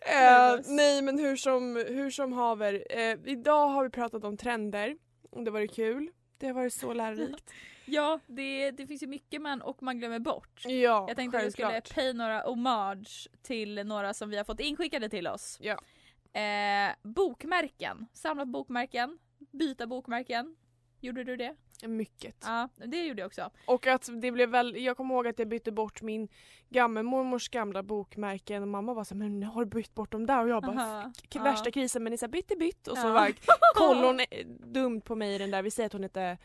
Eh, 0.00 0.60
nej 0.66 1.02
men 1.02 1.18
hur 1.18 1.36
som, 1.36 1.76
hur 1.76 2.10
som 2.10 2.32
haver. 2.32 2.84
Eh, 2.90 3.16
idag 3.24 3.68
har 3.68 3.84
vi 3.84 3.90
pratat 3.90 4.24
om 4.24 4.36
trender. 4.36 4.96
Och 5.30 5.44
det 5.44 5.50
var 5.50 5.60
det 5.60 5.68
kul. 5.68 6.10
Det 6.38 6.46
har 6.46 6.54
varit 6.54 6.72
så 6.72 6.92
lärorikt. 6.92 7.50
Ja, 7.90 8.20
det, 8.26 8.70
det 8.70 8.86
finns 8.86 9.02
ju 9.02 9.06
mycket 9.06 9.42
man 9.42 9.62
och 9.62 9.82
man 9.82 9.98
glömmer 9.98 10.18
bort. 10.18 10.62
Ja, 10.64 11.04
Jag 11.08 11.16
tänkte 11.16 11.38
att 11.38 11.44
jag 11.44 11.52
skulle 11.52 11.68
självklart. 11.68 11.94
pay 11.94 12.12
några 12.12 12.40
homage 12.40 13.28
till 13.42 13.74
några 13.86 14.14
som 14.14 14.30
vi 14.30 14.36
har 14.36 14.44
fått 14.44 14.60
inskickade 14.60 15.08
till 15.08 15.26
oss. 15.26 15.58
Ja. 15.60 15.80
Eh, 16.40 16.94
bokmärken. 17.02 18.06
Samla 18.12 18.46
bokmärken. 18.46 19.18
Byta 19.52 19.86
bokmärken. 19.86 20.56
Gjorde 21.00 21.24
du 21.24 21.36
det? 21.36 21.54
Mycket. 21.86 22.36
Ja, 22.44 22.68
det 22.76 23.04
gjorde 23.06 23.20
jag 23.22 23.26
också. 23.26 23.50
Och 23.66 23.86
att 23.86 24.08
det 24.20 24.30
blev 24.32 24.48
väl, 24.48 24.76
jag 24.84 24.96
kommer 24.96 25.14
ihåg 25.14 25.26
att 25.26 25.38
jag 25.38 25.48
bytte 25.48 25.72
bort 25.72 26.02
min 26.02 26.28
gammelmormors 26.68 27.48
gamla 27.48 27.82
bokmärken 27.82 28.62
och 28.62 28.68
mamma 28.68 28.94
var 28.94 29.04
så 29.04 29.14
här, 29.14 29.18
men 29.18 29.42
har 29.42 29.64
du 29.64 29.70
bytt 29.70 29.94
bort 29.94 30.12
dem 30.12 30.26
där? 30.26 30.42
Och 30.42 30.48
jag 30.48 30.62
bara, 30.62 30.80
Aha. 30.80 31.12
K- 31.32 31.42
värsta 31.42 31.70
krisen 31.70 32.02
men 32.02 32.10
ni 32.10 32.18
sa 32.18 32.28
bytte 32.28 32.56
bytt 32.56 32.88
och 32.88 32.98
så 32.98 33.06
Ja. 33.06 33.12
var 33.12 33.32
kollade 33.74 34.06
hon 34.06 34.20
dumt 34.72 35.00
på 35.00 35.14
mig 35.16 35.34
i 35.34 35.38
den 35.38 35.50
där, 35.50 35.62
vi 35.62 35.70
säger 35.70 35.86
att 35.86 35.92
hon 35.92 36.02
hette 36.02 36.38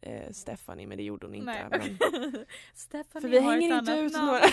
eh, 0.00 0.30
Stephanie 0.32 0.86
men 0.86 0.96
det 0.96 1.02
gjorde 1.04 1.26
hon 1.26 1.34
inte. 1.34 1.46
Nej, 1.46 1.64
Men, 1.70 1.80
för 3.22 3.28
vi 3.28 3.40
hänger 3.40 3.78
inte 3.78 3.92
ut 3.92 4.12
namn. 4.12 4.26
några. 4.26 4.40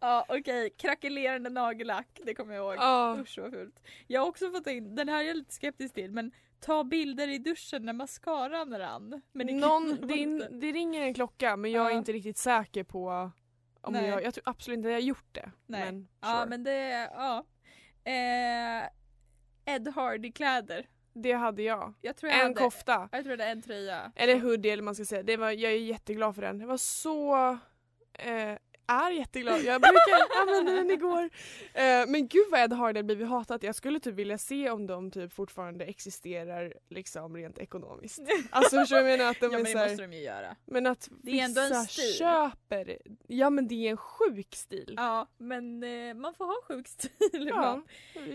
Ja 0.00 0.26
okej, 0.28 0.70
krackelerande 0.78 1.50
nagellack, 1.50 2.20
det 2.24 2.34
kommer 2.34 2.54
jag 2.54 2.64
ihåg. 2.64 2.74
Ja. 2.76 3.16
Usch 3.20 3.38
vad 3.38 3.50
fult. 3.52 3.80
Jag 4.06 4.20
har 4.20 4.28
också 4.28 4.50
fått 4.50 4.66
in, 4.66 4.94
den 4.94 5.08
här 5.08 5.22
är 5.22 5.26
jag 5.28 5.36
lite 5.36 5.54
skeptisk 5.54 5.94
till, 5.94 6.12
men 6.12 6.32
ta 6.64 6.84
bilder 6.84 7.28
i 7.28 7.38
duschen 7.38 7.84
när 7.84 7.92
mascaran 7.92 8.78
rann. 8.78 9.22
Men 9.32 9.46
Någon, 9.46 9.88
man 9.88 10.38
det, 10.60 10.72
ringer 10.72 11.02
en 11.02 11.14
klocka 11.14 11.56
men 11.56 11.70
jag 11.70 11.86
är 11.86 11.90
Ja. 11.90 11.96
inte 11.98 12.12
riktigt 12.12 12.38
säker 12.38 12.84
på 12.84 13.30
om 13.80 13.94
jag, 13.94 14.22
jag 14.22 14.34
tror 14.34 14.42
absolut 14.48 14.76
inte 14.76 14.88
jag 14.88 14.96
har 14.96 15.00
gjort 15.00 15.28
det. 15.34 15.50
Nej. 15.66 15.84
Men, 15.84 16.08
Ja 16.20 16.36
sure. 16.38 16.46
men 16.48 16.64
det, 16.64 17.10
ja. 17.14 17.44
Eh, 18.04 19.74
Ed 19.74 19.88
Hardy-kläder. 19.88 20.86
Det 21.12 21.32
hade 21.32 21.62
jag. 21.62 21.94
Jag 22.00 22.16
jag 22.20 22.32
En 22.34 22.40
hade, 22.40 22.54
kofta. 22.54 23.08
Jag 23.12 23.24
tror 23.24 23.24
jag 23.24 23.30
hade 23.30 23.44
en 23.44 23.62
tröja. 23.62 24.12
Eller 24.16 24.40
hoodie 24.40 24.70
eller 24.70 24.82
man 24.82 24.94
ska 24.94 25.04
säga. 25.04 25.22
Det 25.22 25.36
var, 25.36 25.50
jag 25.50 25.72
är 25.72 25.76
jätteglad 25.78 26.34
för 26.34 26.42
den. 26.42 26.58
Det 26.58 26.66
var 26.66 26.76
så... 26.76 27.34
Eh, 28.12 28.52
är 28.86 29.10
jätteglad. 29.10 29.60
Jag 29.60 29.80
brukar 29.80 30.40
använda 30.42 30.72
den 30.72 30.90
igår. 30.90 31.30
Eh, 31.74 32.06
men 32.08 32.28
gud 32.28 32.46
vad 32.50 32.60
Ed 32.60 32.72
Hardy 32.72 32.98
har 32.98 33.04
blivit 33.04 33.28
hatat. 33.28 33.62
Jag 33.62 33.74
skulle 33.74 34.00
typ 34.00 34.14
vilja 34.14 34.38
se 34.38 34.70
om 34.70 34.86
de 34.86 35.10
typ 35.10 35.32
fortfarande 35.32 35.84
existerar 35.84 36.74
liksom 36.88 37.36
rent 37.36 37.58
ekonomiskt. 37.58 38.20
Alltså 38.50 38.76
förstår 38.76 38.98
jag 38.98 39.04
menar? 39.18 39.30
Att 39.30 39.40
de 39.40 39.46
Ja 39.52 39.58
men 39.58 39.64
det 39.64 39.88
måste 39.88 40.02
de 40.06 40.12
ju 40.12 40.22
göra. 40.22 40.56
men 40.64 40.86
att 40.86 41.08
Det 41.22 41.40
är 41.40 41.44
ändå 41.44 41.60
en 41.60 41.68
vissa 41.68 41.84
stil. 41.84 42.14
köper. 42.14 42.98
Ja 43.26 43.50
men 43.50 43.68
det 43.68 43.74
är 43.86 43.90
en 43.90 43.96
sjuk 43.96 44.54
stil. 44.54 44.94
Ja 44.96 45.26
men 45.38 45.82
eh, 45.82 46.14
man 46.14 46.34
får 46.34 46.44
ha 46.46 46.62
sjuk 46.68 46.88
stil 46.88 47.10
Ja, 47.32 47.38
ibland. 47.40 47.82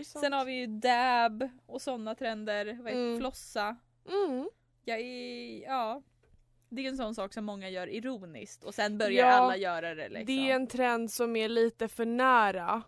sant. 0.06 0.24
Sen 0.24 0.32
har 0.32 0.44
vi 0.44 0.52
ju 0.52 0.66
dab 0.66 1.48
och 1.66 1.82
sådana 1.82 2.14
trender. 2.14 2.64
Vad 2.66 2.86
heter 2.86 3.00
Mm. 3.00 3.18
Flossa. 3.18 3.76
Mm. 4.08 4.48
Jag 4.84 5.00
är, 5.00 5.62
ja. 5.62 6.02
Det 6.70 6.84
är 6.84 6.88
en 6.88 6.96
sån 6.96 7.14
sak 7.14 7.32
som 7.32 7.44
många 7.44 7.68
gör 7.68 7.86
ironiskt 7.86 8.64
och 8.64 8.74
sen 8.74 8.98
börjar 8.98 9.26
Ja, 9.26 9.32
alla 9.32 9.56
göra 9.56 9.94
det 9.94 10.08
liksom. 10.08 10.26
Det 10.26 10.50
är 10.50 10.54
en 10.54 10.66
trend 10.66 11.10
som 11.10 11.36
är 11.36 11.48
lite 11.48 11.88
för 11.88 12.04
nära 12.04 12.82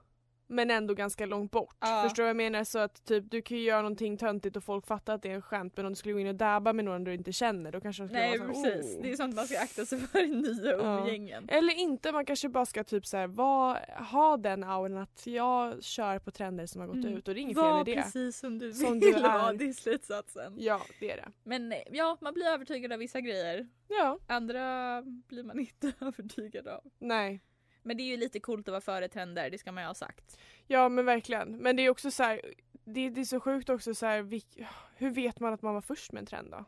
men 0.53 0.71
ändå 0.71 0.95
ganska 0.95 1.27
långt 1.27 1.51
bort. 1.51 1.77
Ja. 1.81 2.03
Förstår 2.03 2.23
du 2.23 2.25
vad 2.25 2.29
jag 2.31 2.37
menar? 2.37 2.65
Så 2.65 2.79
att 2.79 3.05
typ 3.05 3.31
du 3.31 3.43
kan 3.43 3.57
ju 3.59 3.63
göra 3.65 3.83
någonting 3.83 4.17
töntigt 4.17 4.57
och 4.57 4.65
folk 4.65 4.87
fattar 4.87 5.15
att 5.15 5.23
det 5.23 5.31
är 5.31 5.35
en 5.35 5.43
skämt 5.43 5.73
men 5.77 5.87
om 5.87 5.93
du 5.93 5.97
skulle 5.97 6.13
gå 6.15 6.21
in 6.21 6.27
och 6.27 6.35
dabba 6.35 6.73
med 6.73 6.85
någon 6.85 7.05
du 7.05 7.15
inte 7.15 7.33
känner 7.33 7.73
då 7.73 7.81
kanske 7.81 8.03
de 8.03 8.09
skulle 8.09 8.21
Nej 8.21 8.39
vara 8.39 8.55
så 8.55 8.63
precis, 8.63 8.97
oh. 8.97 9.03
det 9.03 9.13
är 9.13 9.17
sånt 9.17 9.35
man 9.35 9.47
ska 9.47 9.59
akta 9.61 9.87
sig 9.87 9.99
för 9.99 10.19
i 10.25 10.29
nya 10.29 10.73
Ja. 10.73 10.99
umgängen. 11.01 11.49
Eller 11.49 11.75
inte, 11.75 12.13
man 12.13 12.25
kanske 12.25 12.49
bara 12.49 12.67
ska 12.67 12.85
typ 12.85 13.07
så 13.07 13.17
här, 13.17 13.27
var, 13.27 13.79
ha 14.13 14.37
den 14.37 14.65
auran 14.65 14.97
att 14.99 15.27
jag 15.27 15.83
kör 15.85 16.19
på 16.19 16.31
trender 16.31 16.67
som 16.67 16.81
har 16.81 16.89
gått 16.89 16.97
Mm. 16.97 17.17
ut 17.17 17.29
och 17.29 17.35
det 17.35 17.41
är 17.41 17.43
inget 17.43 17.57
fel 17.57 17.65
Var 17.65 17.77
med 17.77 17.87
det. 17.87 17.95
precis 17.95 18.39
som 18.39 18.59
du 18.59 18.73
Som 18.73 19.01
vill 19.01 19.13
du 19.15 19.21
vara, 19.23 19.53
det 19.53 19.69
är 19.69 19.73
slutsatsen. 19.73 20.55
Ja, 20.59 20.81
det 21.01 21.11
är 21.11 21.17
det. 21.17 21.29
Men 21.45 21.73
eh, 21.73 21.79
ja, 21.91 22.17
man 22.21 22.35
blir 22.35 22.47
övertygad 22.47 22.93
av 22.93 22.99
vissa 22.99 23.21
grejer. 23.21 23.69
Ja, 23.89 24.19
Andra 24.27 25.03
blir 25.03 25.43
man 25.43 25.59
inte 25.61 25.93
övertygad 26.01 26.69
av. 26.69 26.81
nej. 26.99 27.41
Men 27.83 27.97
det 27.97 28.03
är 28.03 28.07
ju 28.07 28.17
lite 28.17 28.41
coolt 28.41 28.69
att 28.69 28.73
vara 28.73 28.81
före 28.81 29.09
trender, 29.09 29.51
det 29.51 29.59
ska 29.59 29.73
man 29.73 29.83
ju 29.83 29.87
ha 29.87 29.95
sagt. 29.95 30.39
Ja 30.67 30.89
men 30.89 31.05
verkligen. 31.05 31.57
Men 31.57 31.77
det 31.77 31.83
är 31.83 31.91
också 31.91 32.11
så 32.11 32.23
här, 32.23 32.41
det, 32.85 33.11
det 33.11 33.21
är 33.21 33.25
så 33.25 33.41
sjukt 33.41 33.69
också 33.69 33.95
så 33.95 34.07
här, 34.07 34.23
vilk- 34.23 34.67
hur 34.97 35.11
vet 35.11 35.41
man 35.41 35.53
att 35.53 35.63
man 35.63 35.75
var 35.75 35.81
först 35.81 36.13
med 36.13 36.21
en 36.21 36.27
trend 36.27 36.51
då? 36.51 36.65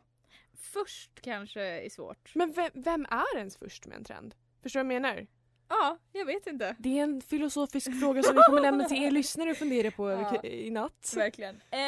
Först 0.57 1.21
kanske 1.21 1.61
är 1.61 1.89
svårt. 1.89 2.31
Men 2.35 2.51
vem, 2.51 2.69
vem 2.73 3.05
är 3.09 3.37
ens 3.37 3.57
först 3.57 3.85
med 3.87 3.97
en 3.97 4.03
trend? 4.03 4.35
Förstår 4.63 4.79
du 4.79 4.85
vad 4.85 4.95
jag 4.95 5.01
menar? 5.01 5.27
Ja, 5.69 5.97
jag 6.11 6.25
vet 6.25 6.47
inte. 6.47 6.75
Det 6.79 6.99
är 6.99 7.03
en 7.03 7.21
filosofisk 7.21 7.99
fråga 7.99 8.23
som 8.23 8.35
vi 8.35 8.41
kommer 8.41 8.61
lämna 8.61 8.83
till 8.85 9.03
er 9.03 9.11
lyssnare 9.11 9.51
och 9.51 9.57
fundera 9.57 9.91
på 9.91 10.09
Ja. 10.11 10.43
i 10.43 10.69
natt. 10.71 11.13
Verkligen. 11.15 11.55
Eh, 11.55 11.79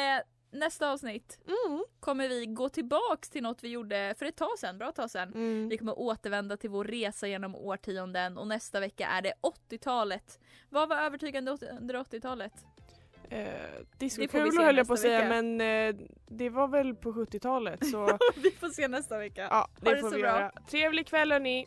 nästa 0.50 0.92
avsnitt 0.92 1.38
Mm. 1.66 1.84
kommer 2.00 2.28
vi 2.28 2.46
gå 2.46 2.68
tillbaks 2.68 3.30
till 3.30 3.42
något 3.42 3.64
vi 3.64 3.68
gjorde 3.68 4.14
för 4.18 4.26
ett 4.26 4.36
tag 4.36 4.58
sedan, 4.58 4.78
bra 4.78 4.92
tag 4.92 5.10
sedan. 5.10 5.32
Mm. 5.34 5.68
Vi 5.68 5.78
kommer 5.78 5.98
återvända 5.98 6.56
till 6.56 6.70
vår 6.70 6.84
resa 6.84 7.28
genom 7.28 7.54
årtionden 7.54 8.38
och 8.38 8.46
nästa 8.48 8.80
vecka 8.80 9.06
är 9.06 9.22
det 9.22 9.32
80-talet. 9.70 10.38
Vad 10.70 10.88
var 10.88 10.96
övertygande 10.96 11.56
under 11.80 11.94
80-talet? 11.94 12.52
Eh, 13.30 13.46
Discokulor 13.98 14.64
höll 14.64 14.76
jag 14.76 14.86
på 14.86 14.92
att 14.92 14.98
säga 15.00 15.18
vecka. 15.18 15.28
men 15.42 15.60
eh, 15.60 15.94
det 16.28 16.50
var 16.50 16.68
väl 16.68 16.94
på 16.94 17.12
70-talet 17.12 17.86
så 17.90 18.18
vi 18.36 18.50
får 18.50 18.68
se 18.68 18.88
nästa 18.88 19.18
vecka. 19.18 19.46
ja, 19.50 19.68
det 19.80 19.94
det 19.94 20.00
får 20.00 20.10
så 20.10 20.16
vi 20.16 20.22
bra. 20.22 20.30
göra. 20.30 20.52
Trevlig 20.70 21.06
kväll 21.06 21.32
hörni! 21.32 21.66